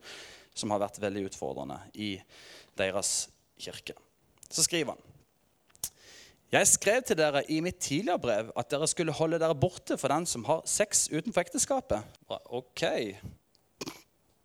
[0.54, 2.14] som har vært veldig utfordrende i
[2.78, 3.28] deres
[3.60, 3.96] kirke.
[4.50, 5.10] Så skriver han
[6.54, 10.12] jeg skrev til dere i mitt tidligere brev at dere skulle holde dere borte for
[10.12, 12.04] den som har sex utenfor ekteskapet.
[12.30, 12.84] Ok,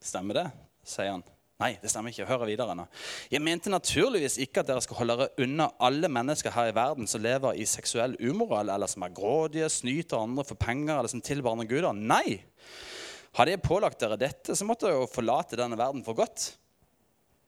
[0.02, 0.48] stemmer det?
[0.90, 1.24] sier han.
[1.60, 2.26] Nei, det stemmer ikke.
[2.26, 2.86] Hør videre nå.
[3.30, 7.10] Jeg mente naturligvis ikke at dere skal holde dere unna alle mennesker her i verden
[7.10, 11.22] som lever i seksuell umoral, eller som er grådige, snyter andre for penger, eller som
[11.22, 11.92] tilbarner guder.
[11.94, 12.40] Nei!
[13.38, 16.52] Hadde jeg pålagt dere dette, så måtte dere jo forlate denne verden for godt.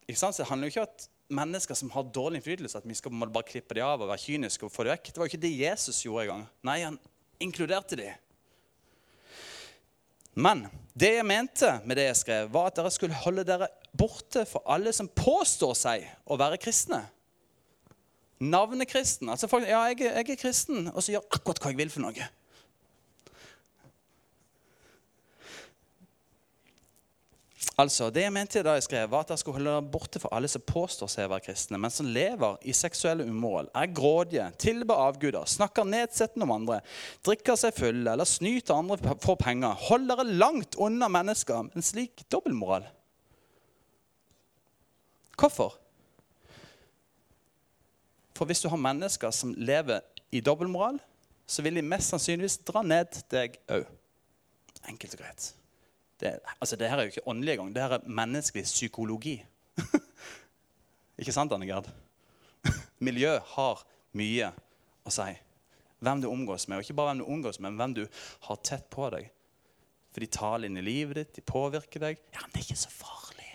[0.08, 0.36] Ikke sant?
[0.36, 3.16] Så Det handler jo ikke om at mennesker som har dårlig innflytelse, at vi skal
[3.24, 5.12] bare klippe dem av og være kyniske og få dem vekk.
[5.12, 6.44] Det var jo ikke det Jesus gjorde engang.
[6.68, 7.00] Nei, han
[7.42, 8.28] inkluderte dem.
[10.34, 10.66] Men
[10.96, 13.68] det jeg mente med det jeg skrev, var at dere skulle holde dere
[13.98, 17.02] borte for alle som påstår seg å være kristne.
[18.42, 19.30] Navnekristen.
[19.30, 22.06] Altså folk, ja, jeg, jeg er kristen, og så gjør akkurat hva jeg vil for
[22.08, 22.30] noe.
[27.80, 30.50] Altså, Det jeg mente da jeg skrev, var at jeg skulle holde borte for alle
[30.52, 35.00] som påstår seg å være kristne, men som lever i seksuelle umål, er grådige, tilber
[35.00, 36.82] avguder, snakker nedsettende om andre,
[37.26, 39.78] drikker seg fulle eller snyter andre for penger.
[39.88, 42.90] holder dere langt unna mennesker med en slik dobbeltmoral.
[45.40, 45.78] Hvorfor?
[48.36, 51.00] For hvis du har mennesker som lever i dobbeltmoral,
[51.48, 53.88] så vil de mest sannsynligvis dra ned deg òg.
[54.90, 55.61] Enkelt og greit.
[56.22, 57.74] Det, altså, det her er jo ikke åndelig engang.
[57.76, 59.40] Det her er menneskelig psykologi.
[61.20, 61.90] ikke sant, Anne Gerd?
[63.08, 63.82] Miljø har
[64.18, 64.52] mye
[65.02, 65.32] å si.
[66.02, 66.78] Hvem du omgås med.
[66.78, 68.04] Og ikke bare hvem du omgås med, men hvem du
[68.48, 69.32] har tett på deg.
[70.12, 72.22] For de taler inn i livet ditt, de påvirker deg.
[72.36, 73.50] Ja, men det er ikke så farlig.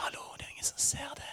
[0.00, 1.32] Hallo, det er ingen som ser det.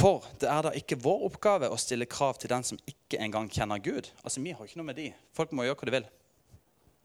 [0.00, 3.50] For det er da ikke vår oppgave å stille krav til den som ikke engang
[3.52, 4.06] kjenner Gud.
[4.24, 5.10] Altså, Vi har ikke noe med de.
[5.36, 6.06] Folk må gjøre hva de vil.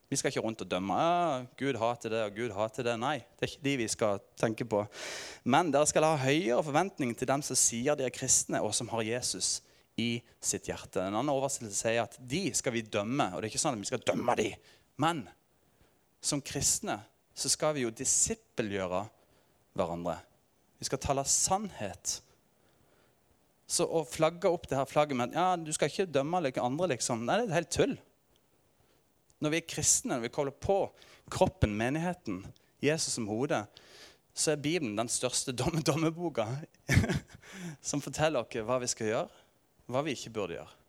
[0.08, 0.96] Vi skal ikke rundt og dømme.
[0.96, 2.94] Ja, Gud hater det, og Gud hater det.
[3.02, 4.86] Nei, det er ikke de vi skal tenke på.
[5.44, 8.88] Men dere skal ha høyere forventning til dem som sier de er kristne, og som
[8.94, 9.58] har Jesus
[10.00, 11.02] i sitt hjerte.
[11.02, 13.28] En annen oversettelse sier at de skal vi dømme.
[13.34, 14.54] Og det er ikke sånn at vi skal dømme de.
[15.04, 15.26] Men
[16.24, 17.02] som kristne
[17.36, 19.04] så skal vi jo disippelgjøre
[19.76, 20.16] hverandre.
[20.80, 22.22] Vi skal tale sannhet
[23.76, 26.92] så å flagge opp det her flagget med at ja, du skal ikke dømme andre,
[26.96, 27.96] liksom, nei, det er helt tull.
[29.44, 30.80] Når vi er kristne, når vi kobler på
[31.32, 32.46] kroppen, menigheten,
[32.84, 33.66] Jesus som hode,
[34.36, 36.48] så er Bibelen den største domme, dommeboka
[37.90, 39.44] som forteller oss hva vi skal gjøre,
[39.92, 40.82] hva vi ikke burde gjøre.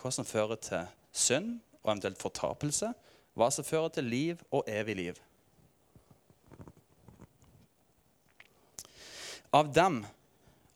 [0.00, 0.84] Hva som fører til
[1.16, 2.90] synd og eventuelt fortapelse.
[3.34, 5.20] Hva som fører til liv og evig liv.
[9.54, 10.02] Av dem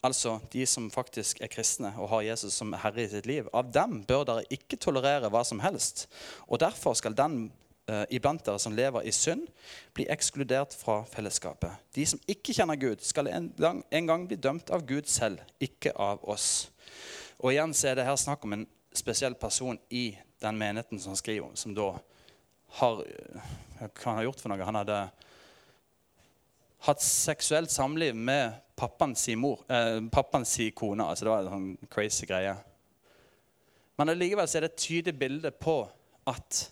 [0.05, 3.71] altså de som faktisk er kristne og har Jesus som herre i sitt liv, av
[3.75, 6.07] dem bør dere ikke tolerere hva som helst.
[6.47, 7.49] Og derfor skal den
[7.91, 9.47] eh, iblant dere som lever i synd,
[9.97, 11.75] bli ekskludert fra fellesskapet.
[11.95, 15.43] De som ikke kjenner Gud, skal en gang, en gang bli dømt av Gud selv,
[15.61, 16.69] ikke av oss.
[17.39, 20.11] Og igjen så er det her snakk om en spesiell person i
[20.43, 21.93] den menigheten som skriver om, som da
[22.79, 24.67] har eh, Hva han har gjort for noe?
[24.67, 25.03] Han hadde
[26.87, 31.05] hatt seksuelt samliv med pappaen sin mor, eh, pappaen sin kone.
[31.05, 32.57] altså Det var en sånn crazy greie.
[33.99, 35.81] Men allikevel er det et tydelig bilde på
[36.27, 36.69] at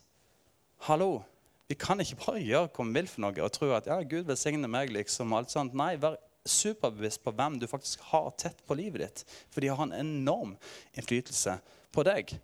[0.87, 1.25] Hallo.
[1.67, 4.29] Vi kan ikke bare gjøre hva vi vil for noe og tro at ja, Gud
[4.29, 4.93] velsigner meg.
[4.95, 5.75] liksom, og alt sånt.
[5.75, 6.15] Nei, vær
[6.47, 9.25] superbevisst på hvem du faktisk har tett på livet ditt.
[9.51, 10.55] For de har en enorm
[10.95, 11.59] innflytelse
[11.91, 12.37] på deg.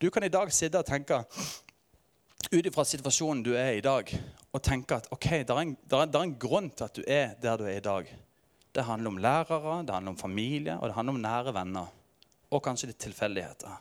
[0.00, 1.18] Du kan i dag sitte og tenke
[2.52, 4.10] ut ifra situasjonen du er i dag,
[4.52, 5.74] og tenke at ok, det er,
[6.06, 8.08] er en grunn til at du er der du er i dag.
[8.74, 11.90] Det handler om lærere, det handler om familie, og det handler om nære venner.
[12.50, 13.76] Og kanskje litt tilfeldigheter.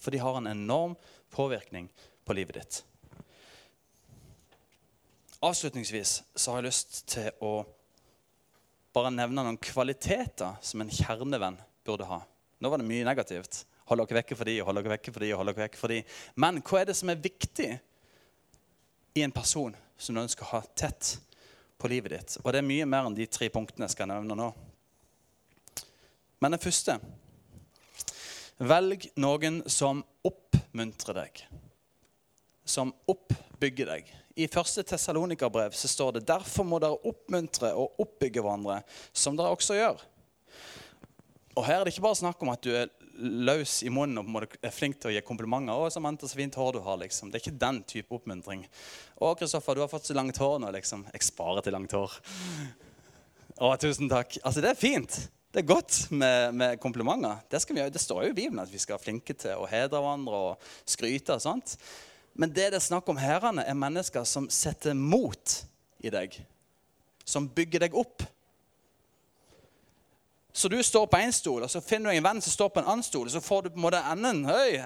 [0.00, 0.96] For de har en enorm
[1.34, 1.88] påvirkning
[2.24, 2.82] på livet ditt.
[5.44, 7.58] Avslutningsvis så har jeg lyst til å
[8.96, 12.22] bare nevne noen kvaliteter som en kjernevenn burde ha.
[12.58, 13.66] Nå var det mye negativt.
[13.90, 16.00] Hold dere vekke for de, hold dere vekke for de, hold dere vekke for de.
[16.40, 17.68] Men hva er det som er viktig
[19.16, 21.18] i en person som du ønsker å ha tett
[21.78, 22.38] på livet ditt?
[22.42, 24.50] Og det er mye mer enn de tre punktene jeg skal nevne nå.
[26.40, 26.98] Men den første
[28.56, 31.42] Velg noen som oppmuntrer deg.
[32.64, 34.08] Som oppbygger deg.
[34.36, 38.78] I første Tessalonika-brev så står det derfor må dere oppmuntre og oppbygge hverandre,
[39.12, 40.00] som dere også gjør.
[41.56, 44.56] Og Her er det ikke bare snakk om at du er løs i munnen og
[44.60, 45.72] er flink til å gi komplimenter.
[45.72, 47.30] 'Å, Samantha, så fint hår du har.' liksom.
[47.30, 48.66] Det er ikke den type oppmuntring.
[49.20, 51.06] 'Å, Kristoffer, du har fått så langt hår nå.' liksom.
[51.12, 52.12] Jeg sparer til langt hår.
[53.56, 55.28] 'Å, tusen takk.' Altså, det er fint.
[55.52, 57.38] Det er godt med, med komplimenter.
[57.48, 60.40] Det, det, står jo i Bibelen at vi skal være flinke til å hedre hverandre
[60.50, 61.32] og skryte.
[61.32, 61.78] og sånt.
[62.36, 65.64] Men det det er snakk om her, er mennesker som setter mot
[66.04, 66.36] i deg.
[67.24, 68.26] Som bygger deg opp.
[70.56, 72.80] Så du står på én stol, og så finner du en venn som står på
[72.80, 73.28] en annen stol.
[73.28, 74.78] Så får du på en måte enden høy,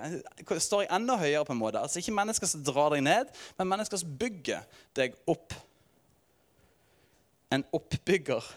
[0.58, 1.44] står jeg enda høyere.
[1.46, 1.78] på en måte.
[1.78, 4.64] Altså Ikke mennesker som drar deg ned, men mennesker som bygger
[4.98, 5.54] deg opp.
[7.54, 8.48] En oppbygger.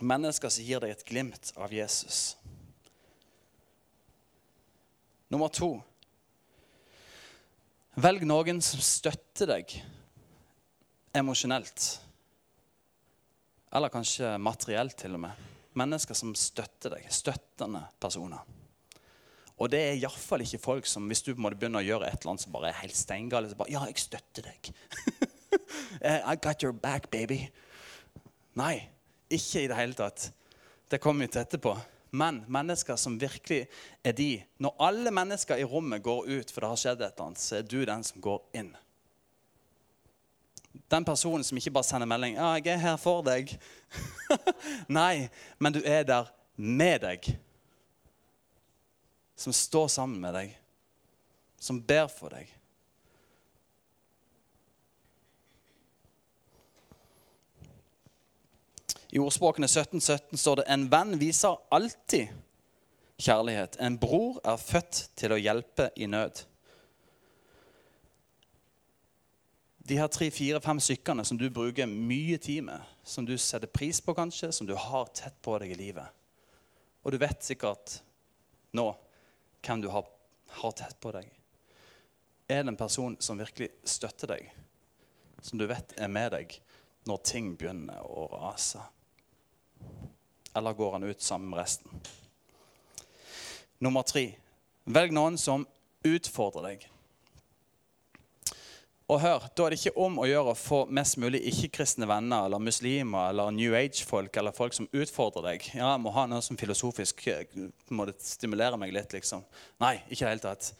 [0.00, 2.38] Mennesker som gir deg et glimt av Jesus.
[5.28, 5.74] Nummer to
[7.96, 9.76] Velg noen som støtter deg
[11.16, 12.05] emosjonelt.
[13.74, 15.46] Eller kanskje materielt, til og med.
[15.76, 17.08] Mennesker som støtter deg.
[17.12, 18.44] Støttende personer.
[19.56, 22.34] Og det er iallfall ikke folk som hvis du måtte begynne å gjøre et eller
[22.34, 24.72] annet som bare er helt steingale, så bare Ja, jeg støtter deg.
[26.32, 27.40] I got your back, baby.
[28.60, 28.74] Nei,
[29.32, 30.30] ikke i det hele tatt.
[30.88, 31.74] Det kommer vi til etterpå.
[32.16, 33.64] Men mennesker som virkelig
[34.04, 34.30] er de
[34.62, 37.58] Når alle mennesker i rommet går ut, for det har skjedd et eller annet, så
[37.58, 38.70] er du den som går inn.
[40.90, 43.58] Den personen som ikke bare sender melding 'Ja, jeg er her for deg'.
[44.88, 46.24] Nei, men du er der
[46.56, 47.38] med deg.
[49.36, 50.56] Som står sammen med deg.
[51.58, 52.52] Som ber for deg.
[59.12, 62.28] I ordspråkene 1717 17 står det en venn viser alltid
[63.18, 63.78] kjærlighet.
[63.80, 66.42] En bror er født til å hjelpe i nød.
[69.86, 73.70] De her tre, fire, fem stykkene som du bruker mye tid med, som du setter
[73.70, 76.10] pris på kanskje, som du har tett på deg i livet.
[77.06, 78.00] Og du vet sikkert
[78.74, 78.88] nå
[79.62, 80.08] hvem du har,
[80.58, 81.30] har tett på deg.
[82.50, 84.50] Er det en person som virkelig støtter deg,
[85.42, 86.58] som du vet er med deg
[87.06, 88.82] når ting begynner å rase?
[90.56, 92.00] eller går han ut sammen med resten?
[93.78, 94.30] Nummer tre
[94.84, 95.66] velg noen som
[96.06, 96.86] utfordrer deg.
[99.06, 102.48] Og hør, Da er det ikke om å gjøre å få mest mulig ikke-kristne venner
[102.48, 105.68] eller muslimer eller New Age-folk eller folk som utfordrer deg.
[105.76, 107.44] Ja, jeg må ha noe som filosofisk eh,
[107.94, 109.14] må det stimulere meg litt.
[109.14, 109.44] liksom.
[109.78, 110.72] Nei, ikke i det hele tatt.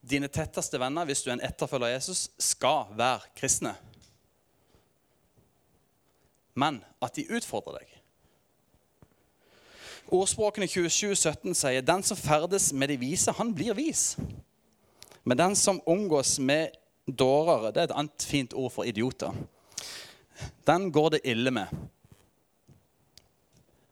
[0.00, 3.72] Dine tetteste venner hvis du er en etterfølger av Jesus, skal være kristne.
[6.52, 7.96] Men at de utfordrer deg.
[10.12, 14.18] Ordspråkene 27, 17 sier den som ferdes med de vise, han blir vis.
[15.24, 16.76] Men den som omgås med
[17.16, 19.34] dårere, det er et annet fint ord for idioter,
[20.68, 21.68] den går det ille med.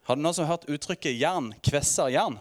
[0.09, 2.39] Har du noen som har hørt uttrykket 'jern kvesser jern'?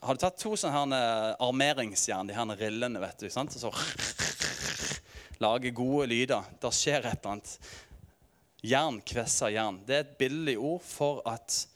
[0.00, 3.52] Har du tatt to sånne her armeringsjern, de her rillene, vet du, sant?
[3.52, 3.68] så
[5.44, 6.46] lager gode lyder.
[6.60, 7.52] Det skjer et eller annet.
[8.64, 9.82] Jern kvesser jern.
[9.84, 11.66] Det er et billig ord for at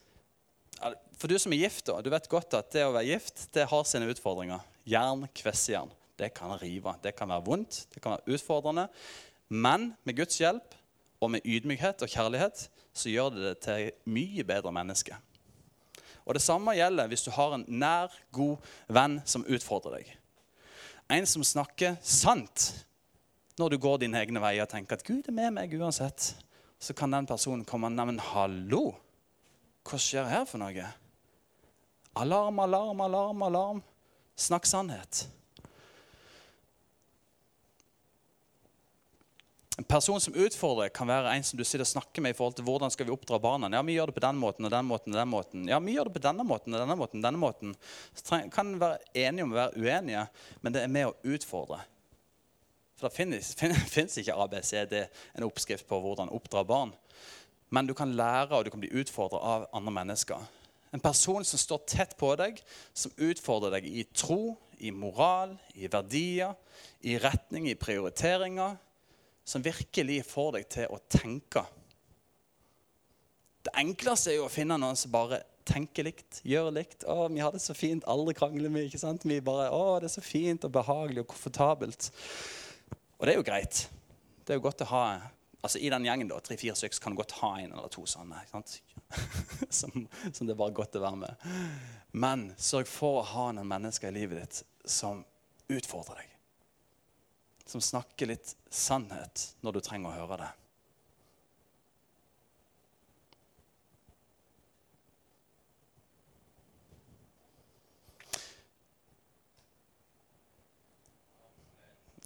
[1.15, 3.69] For du som er gift, da, du vet godt at det å være gift det
[3.71, 4.65] har sine utfordringer.
[4.85, 5.93] Jern kvesser jern.
[6.19, 6.95] Det kan rive.
[7.03, 8.89] Det kan være vondt, det kan være utfordrende.
[9.49, 10.75] Men med Guds hjelp
[11.21, 15.17] og med ydmykhet og kjærlighet så gjør det det til mye bedre menneske.
[16.25, 18.57] Og Det samme gjelder hvis du har en nær, god
[18.89, 20.15] venn som utfordrer deg.
[21.13, 22.87] En som snakker sant
[23.59, 26.33] når du går dine egne veier og tenker at Gud er med meg uansett
[26.85, 28.93] så kan den personen komme Neimen, hallo!
[29.85, 30.89] Hva skjer her for noe?
[32.21, 33.81] Alarm, alarm, alarm, alarm.
[34.37, 35.25] Snakk sannhet.
[39.77, 42.55] En person som utfordrer, kan være en som du sitter og snakker med i forhold
[42.55, 43.67] til hvordan skal vi oppdra barna.
[43.75, 45.65] Ja, vi gjør det på den måten og den måten og den måten.
[45.67, 47.25] Ja, vi gjør det på denne måten og denne måten.
[47.25, 47.73] denne måten.
[48.15, 50.29] Så kan være enige om å være uenige,
[50.63, 51.81] men det er med å utfordre.
[52.95, 54.95] For det finnes, ikke ABCD,
[55.35, 56.95] en oppskrift på hvordan oppdra barn.
[57.75, 60.47] Men du kan lære og du kan bli utfordra av andre mennesker.
[60.95, 62.63] En person som står tett på deg,
[62.95, 66.55] som utfordrer deg i tro, i moral, i verdier,
[67.03, 68.79] i retning, i prioriteringer
[69.45, 71.65] som virkelig får deg til å tenke.
[73.65, 77.05] Det enkleste er jo å finne noen som bare tenker likt, gjør likt.
[77.09, 79.25] 'Å, vi har det så fint, aldri krangler vi.' ikke sant?
[79.25, 82.11] Vi bare, 'Å, det er så fint og behagelig og komfortabelt.'
[83.19, 83.89] Og det er jo greit.
[84.45, 85.05] Det er jo godt å ha
[85.65, 88.43] altså I den gjengen da, tre-fire stykker kan du godt ha en eller to sånne.
[88.45, 88.83] ikke sant?
[89.79, 89.95] som,
[90.29, 91.47] som, det er bare godt å være med.
[92.13, 95.25] Men sørg for å ha noen mennesker i livet ditt som
[95.73, 96.34] utfordrer deg
[97.67, 100.53] som snakker litt sannhet når du trenger å høre det.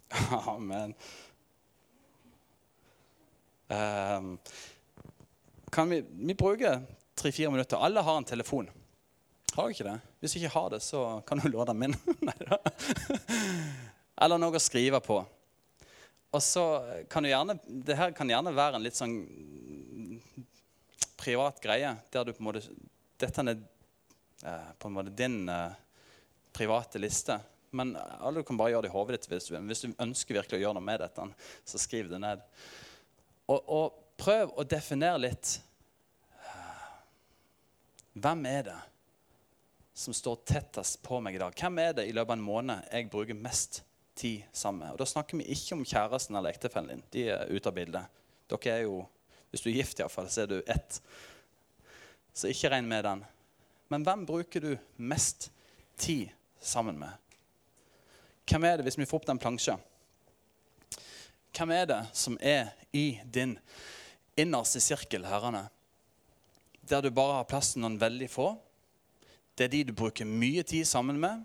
[0.29, 0.93] Amen.
[3.67, 4.37] Um,
[5.69, 6.81] kan vi, vi bruker
[7.15, 7.77] tre-fire minutter.
[7.77, 8.69] Alle har en telefon.
[9.55, 9.99] Har du ikke det?
[10.19, 11.95] Hvis du ikke har det, så kan du låne min.
[12.27, 12.57] Nei da.
[14.19, 15.19] Eller noe å skrive på.
[16.29, 16.63] Og så
[17.09, 19.15] kan du gjerne, det her kan gjerne være en litt sånn
[21.19, 21.95] privat greie.
[22.11, 22.61] der du på en måte,
[23.19, 23.57] Dette er
[24.43, 25.71] eh, på en måte din eh,
[26.53, 27.39] private liste.
[27.71, 30.59] Men alle kan bare gjøre det i hodet ditt hvis du, hvis du ønsker virkelig
[30.59, 31.25] å gjøre noe med dette.
[31.65, 32.45] Så skriv det ned.
[33.49, 35.57] Og, og prøv å definere litt
[36.37, 36.87] eh,
[38.13, 38.79] Hvem er det
[39.99, 41.55] som står tettest på meg i dag?
[41.57, 43.83] Hvem er det i løpet av en måned jeg bruker mest
[44.19, 44.91] tid sammen.
[44.91, 47.03] Og Da snakker vi ikke om kjæresten eller ektefellen din.
[47.13, 48.19] De er ute av bildet.
[48.49, 49.07] Dere er jo,
[49.49, 50.99] Hvis du er gift, iallfall, så er du ett.
[52.37, 53.23] Så ikke regn med den.
[53.89, 55.47] Men hvem bruker du mest
[55.97, 56.29] tid
[56.61, 57.09] sammen med?
[58.45, 59.79] Hvem er det, hvis vi får opp den plansja?
[61.57, 63.57] Hvem er det som er i din
[64.37, 65.65] innerste sirkel, herrene?
[66.89, 68.51] Der du bare har plass til noen veldig få.
[69.57, 71.41] Det er de du bruker mye tid sammen med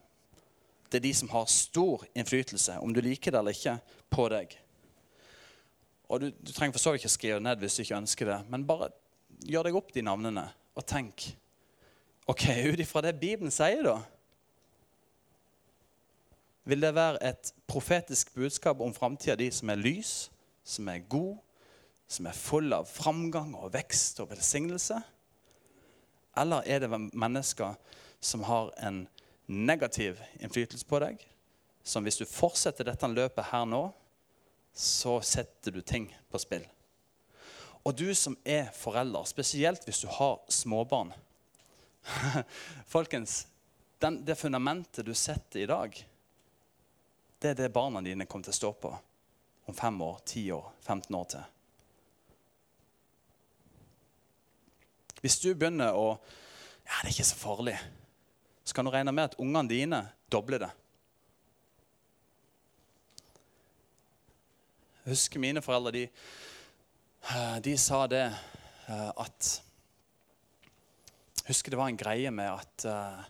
[0.94, 3.78] det er de som har stor innflytelse, om du liker det eller ikke,
[4.14, 4.52] på deg.
[6.06, 8.36] Og Du, du trenger for så vidt ikke skrive ned hvis du ikke ønsker det,
[8.52, 8.92] men bare
[9.42, 10.44] gjør deg opp de navnene
[10.78, 11.32] og tenk.
[12.30, 13.98] Ok, ut ifra det Bibelen sier, da
[16.64, 20.30] Vil det være et profetisk budskap om framtida de som er lys,
[20.64, 21.36] som er god,
[22.08, 25.02] som er full av framgang og vekst og velsignelse?
[26.38, 27.74] Eller er det mennesker
[28.20, 29.04] som har en
[29.46, 31.20] negativ innflytelse på deg,
[31.84, 33.82] som hvis du fortsetter dette løpet her nå,
[34.74, 36.64] så setter du ting på spill.
[37.84, 41.12] Og du som er forelder, spesielt hvis du har småbarn
[42.94, 43.46] Folkens,
[43.98, 45.96] den, det fundamentet du setter i dag,
[47.40, 48.92] det er det barna dine kommer til å stå på
[49.64, 51.50] om fem år, ti år, 15 år til.
[55.24, 56.08] Hvis du begynner å
[56.84, 57.78] Ja, det er ikke så farlig
[58.64, 60.00] så kan du regne med at ungene dine
[60.32, 60.70] dobler det.
[65.04, 66.02] Jeg husker mine foreldre de,
[67.28, 69.50] eh, de sa det eh, at
[71.44, 73.20] Jeg husker det var en greie med at uh,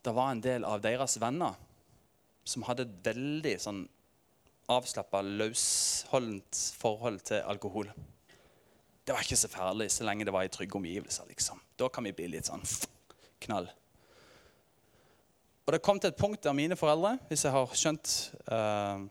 [0.00, 1.58] det var en del av deres venner
[2.48, 3.82] som hadde et veldig sånn
[4.72, 7.92] avslappa, løsholdent forhold til alkohol.
[9.04, 11.28] Det var ikke så farlig så lenge det var i trygge omgivelser.
[11.28, 11.60] liksom.
[11.76, 12.64] Da kan vi bli litt sånn
[13.44, 13.68] knall.
[15.72, 18.10] Og det kom til et punkt der mine foreldre, hvis jeg har skjønt
[18.52, 19.06] uh,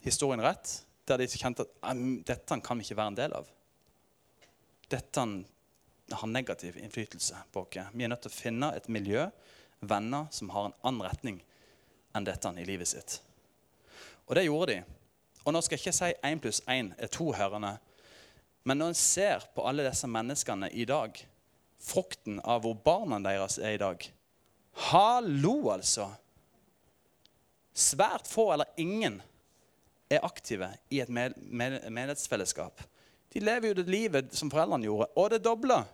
[0.00, 0.70] historien rett,
[1.04, 3.50] der de kjente at dette kan vi ikke være en del av.
[4.88, 5.26] Dette
[6.16, 7.92] har negativ innflytelse på oss.
[7.92, 9.26] Vi er nødt til å finne et miljø,
[9.84, 11.38] venner, som har en annen retning
[12.16, 13.20] enn dette i livet sitt.
[14.24, 14.80] Og det gjorde de.
[15.44, 17.76] Og nå skal jeg ikke si én pluss én er to hørende.
[18.64, 21.12] Men når en ser på alle disse menneskene i dag,
[21.76, 24.14] frukten av hvor barna deres er i dag,
[24.76, 26.10] Hallo, altså!
[27.76, 29.18] Svært få eller ingen
[30.10, 32.80] er aktive i et menighetsfellesskap.
[33.32, 35.84] De lever jo det livet som foreldrene gjorde, og det dobler.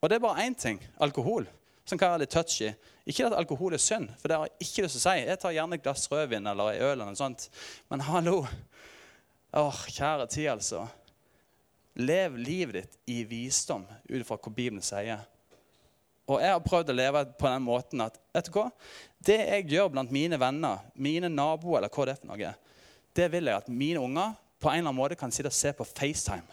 [0.00, 1.48] Og det er bare én ting alkohol,
[1.84, 2.70] som kan være litt touchy.
[3.08, 5.26] Ikke at alkohol er synd, for det har jeg ikke lyst til å si.
[5.26, 7.48] Jeg tar gjerne et glass rødvin eller øl, eller noe sånt.
[7.90, 8.44] men hallo
[9.56, 10.82] Åh, kjære tid, altså.
[11.96, 15.22] Lev livet ditt i visdom ut ifra hva Bibelen sier.
[16.26, 18.70] Og jeg har prøvd å leve på den måten at vet du hva?
[19.26, 22.52] det jeg gjør blant mine venner, mine naboer, eller hva det er for noe,
[23.16, 25.72] det vil jeg at mine unger på en eller annen måte kan sitte og se
[25.76, 26.46] på FaceTime.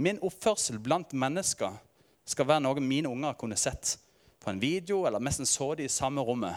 [0.00, 1.76] Min oppførsel blant mennesker
[2.30, 3.98] skal være noe mine unger kunne sett
[4.40, 6.56] på en video, eller mest så de i samme rommet.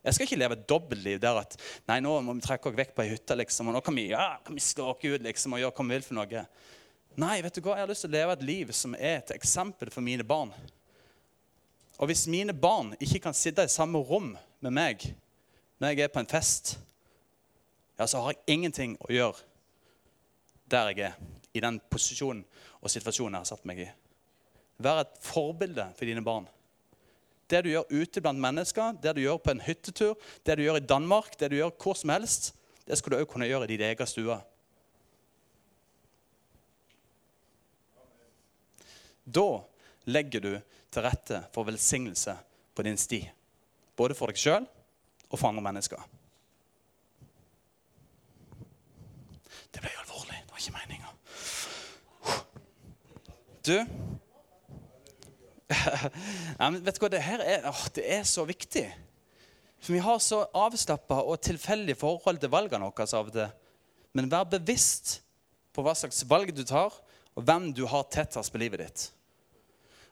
[0.00, 1.56] Jeg skal ikke leve et dobbeltliv der at
[1.90, 4.06] nei, nå må vi trekke oss vekk på ei hytte liksom, og nå kan vi,
[4.14, 6.44] ja, kan vi stalke ut liksom, og gjøre hva vi vil for noe.
[7.18, 7.74] Nei, vet du hva?
[7.74, 10.52] jeg har lyst til å leve et liv som er et eksempel for mine barn.
[11.98, 14.32] Og hvis mine barn ikke kan sitte i samme rom
[14.62, 15.02] med meg
[15.80, 16.76] når jeg er på en fest,
[17.98, 19.46] ja, så har jeg ingenting å gjøre
[20.70, 21.18] der jeg er,
[21.52, 22.44] i den posisjonen
[22.78, 23.88] og situasjonen jeg har satt meg i.
[24.80, 26.46] Vær et forbilde for dine barn.
[27.50, 30.14] Det du gjør ute blant mennesker, det du gjør på en hyttetur,
[30.46, 32.52] det du gjør i Danmark, det du gjør hvor som helst,
[32.86, 34.38] det skal du òg kunne gjøre i din egen stue.
[39.24, 39.62] Da
[40.10, 40.52] legger du
[40.90, 42.34] til rette for velsignelse
[42.74, 43.20] på din sti.
[43.96, 44.66] Både for deg sjøl
[45.30, 46.00] og for andre mennesker.
[49.70, 50.40] Det ble alvorlig.
[50.46, 51.10] Det var ikke meninga.
[53.66, 53.76] Du
[56.58, 58.88] ja, vet du hva, det her er, åh, det er så viktig.
[59.80, 63.06] For Vi har så avslappa og tilfeldige forhold til valgene våre.
[63.16, 63.46] av det.
[64.12, 65.20] Men vær bevisst
[65.72, 66.90] på hva slags valg du tar,
[67.34, 69.04] og hvem du har tettest på livet ditt.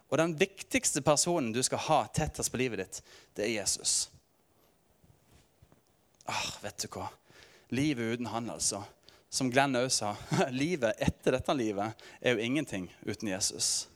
[0.09, 3.03] Og den viktigste personen du skal ha tettest på livet ditt,
[3.37, 4.09] det er Jesus.
[6.29, 7.09] Ah, vet du hva?
[7.73, 8.83] Livet uten han, altså.
[9.29, 10.15] Som Glenn òg sa,
[10.55, 13.89] livet etter dette livet er jo ingenting uten Jesus.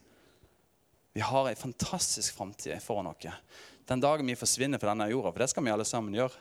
[1.12, 3.28] Vi har ei fantastisk framtid foran oss.
[3.88, 6.36] Den dagen vi forsvinner fra denne jorda, for det skal vi alle sammen gjøre,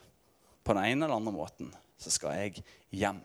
[0.63, 2.63] på den ene eller andre måten, så skal jeg
[2.93, 3.19] hjem.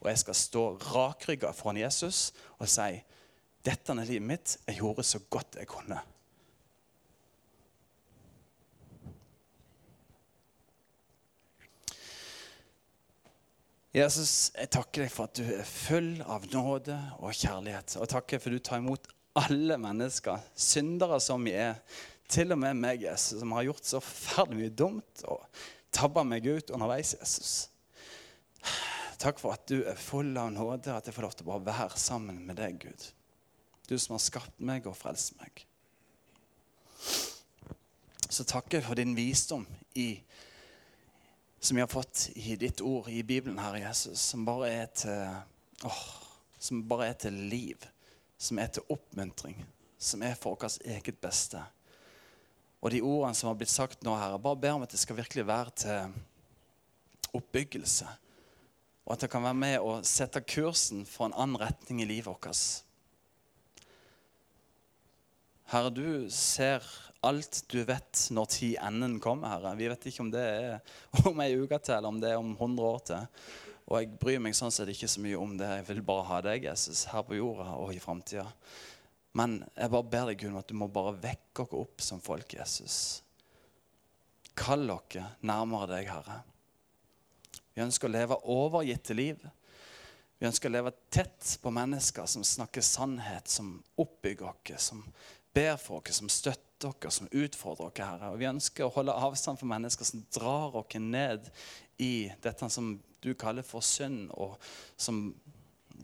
[0.00, 2.94] Og jeg skal stå rakrygga foran Jesus og si
[3.66, 4.56] dette er livet mitt.
[4.66, 6.00] Jeg gjorde så godt jeg kunne.
[13.90, 17.96] Jesus, jeg takker deg for at du er full av nåde og kjærlighet.
[17.98, 21.80] Og takker for at du tar imot alle mennesker, syndere som vi er.
[22.30, 25.42] Til og med meg, Jesus, som har gjort så forferdelig mye dumt og
[25.90, 27.66] tabba meg ut underveis, Jesus.
[29.20, 31.66] Takk for at du er full av nåde, at jeg får lov til å bare
[31.68, 33.10] være sammen med deg, Gud
[33.90, 35.64] du som har skapt meg og frelst meg.
[38.30, 39.64] Så takker jeg for din visdom
[39.98, 40.12] i,
[41.58, 45.34] som vi har fått i ditt ord i Bibelen, Herre Jesus, som bare er til,
[45.90, 46.04] åh,
[46.62, 47.82] som bare er til liv,
[48.38, 49.58] som er til oppmuntring,
[49.98, 51.58] som er for vårt eget beste.
[52.78, 55.18] Og de ordene som har blitt sagt nå, Herre, bare ber om at det skal
[55.18, 58.06] virkelig være til oppbyggelse.
[59.10, 62.30] Og at det kan være med å sette kursen for en annen retning i livet
[62.30, 62.60] vårt.
[65.72, 66.86] Herre, du ser
[67.26, 69.72] alt du vet når tid enden kommer, Herre.
[69.74, 72.52] Vi vet ikke om det er om ei uke til, eller om det er om
[72.54, 73.26] 100 år til.
[73.90, 75.72] Og jeg bryr meg sånn sett ikke så mye om det.
[75.80, 78.46] Jeg vil bare ha deg, Jesus, her på jorda og i framtida.
[79.34, 82.22] Men jeg bare ber deg, Gud, om at du må bare vekke oss opp som
[82.22, 83.00] folk, Jesus.
[84.54, 86.44] Kall oss nærmere deg, Herre.
[87.80, 89.40] Vi ønsker å leve overgitte liv.
[90.36, 95.00] Vi ønsker å leve tett på mennesker som snakker sannhet, som oppbygger oss, som
[95.56, 98.34] ber for oss, som støtter oss, som utfordrer oss, Herre.
[98.34, 101.48] Og vi ønsker å holde avstand for mennesker som drar oss ned
[101.96, 102.92] i dette som
[103.24, 104.60] du kaller for synd, og
[105.00, 105.30] som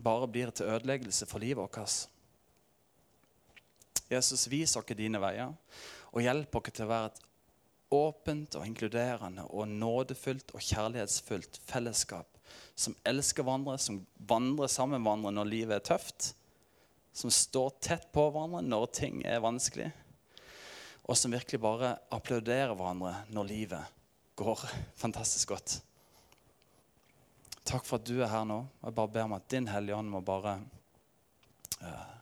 [0.01, 2.09] bare blir til ødeleggelse for livet vårt.
[4.09, 5.53] Jesus, vis oss dine veier,
[6.15, 7.25] og hjelp oss til å være et
[7.95, 12.33] åpent og inkluderende og nådefullt og kjærlighetsfullt fellesskap
[12.77, 16.33] som elsker hverandre, som vandrer sammen med hverandre når livet er tøft
[17.17, 19.89] som står tett på hverandre når ting er vanskelig,
[21.09, 23.95] og som virkelig bare applauderer hverandre når livet
[24.37, 24.65] går
[25.03, 25.79] fantastisk godt.
[27.67, 28.61] Takk for at du er her nå.
[28.85, 30.59] Jeg bare ber om at din Hellige Ånd må bare
[31.81, 32.13] uh,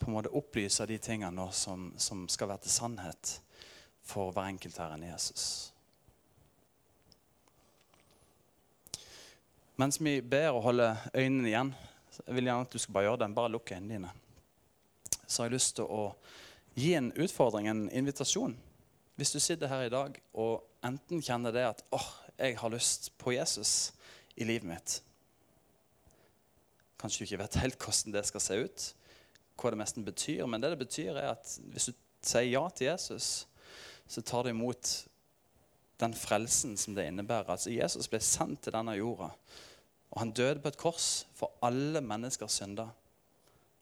[0.00, 3.34] på en måte opplyse de tingene nå som, som skal være til sannhet
[4.08, 5.44] for hver enkelt her enn Jesus.
[9.78, 11.76] Mens vi ber og holder øynene igjen
[12.26, 13.34] jeg vil gjerne at du skal bare gjøre den.
[13.34, 14.10] Bare lukke øynene dine.
[15.26, 16.02] Så har jeg lyst til å
[16.78, 18.56] gi en utfordring, en invitasjon.
[19.18, 22.70] Hvis du sitter her i dag og enten kjenner det at åh, oh, jeg har
[22.70, 23.92] lyst på Jesus
[24.38, 25.00] i livet mitt
[26.98, 28.84] Kanskje du ikke vet helt hvordan det skal se ut,
[29.54, 30.46] hva det nesten betyr.
[30.50, 31.92] Men det det betyr, er at hvis du
[32.26, 33.46] sier ja til Jesus,
[34.08, 34.90] så tar du imot
[36.00, 37.52] den frelsen som det innebærer.
[37.52, 39.32] Altså Jesus ble sendt til denne jorda
[40.10, 42.90] og han døde på et kors for alle menneskers synder.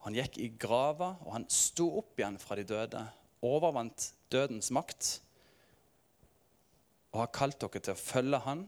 [0.06, 3.02] Han gikk i grava, og han sto opp igjen fra de døde.
[3.46, 5.10] Overvant dødens makt.
[7.14, 8.66] Og har kalt dere til å følge han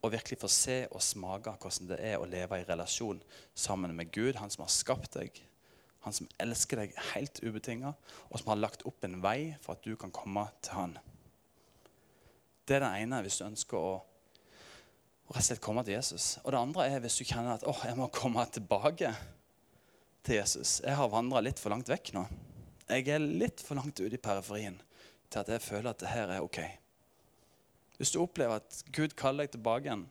[0.00, 3.18] og virkelig få se og smake hvordan det er å leve i relasjon
[3.52, 5.42] sammen med Gud, han som har skapt deg,
[6.04, 7.92] han som elsker deg helt ubetinga,
[8.30, 10.94] og som har lagt opp en vei for at du kan komme til han.
[12.64, 16.36] Det er det ene hvis du ønsker å, å rett og slett komme til Jesus.
[16.44, 19.12] Og det andre er hvis du kjenner at oh, jeg må komme tilbake
[20.24, 20.78] til Jesus.
[20.84, 22.24] Jeg har vandra litt for langt vekk nå.
[22.90, 24.78] Jeg er litt for langt ute i periferien
[25.30, 26.62] til at jeg føler at det her er ok.
[28.00, 30.06] Hvis du opplever at Gud kaller deg tilbake igjen,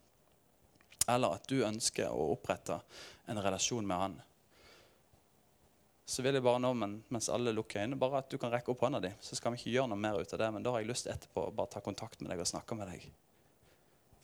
[1.10, 2.78] eller at du ønsker å opprette
[3.30, 4.18] en relasjon med Han,
[6.10, 6.72] så vil jeg bare nå,
[7.14, 9.12] mens alle lukker øynene, bare at du kan rekke opp hånda di.
[9.22, 11.10] Så skal vi ikke gjøre noe mer ut av det, men da har jeg lyst
[11.12, 13.06] etterpå å bare ta kontakt med deg og snakke med deg.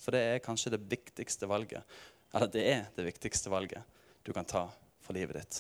[0.02, 1.86] For det er kanskje det viktigste valget.
[2.34, 3.86] Eller det er det viktigste valget
[4.26, 4.66] du kan ta
[5.06, 5.60] for livet ditt.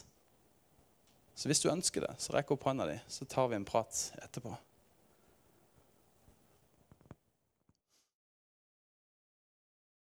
[1.37, 4.01] Så hvis du ønsker det, så rekk opp hånda di, så tar vi en prat
[4.23, 4.55] etterpå.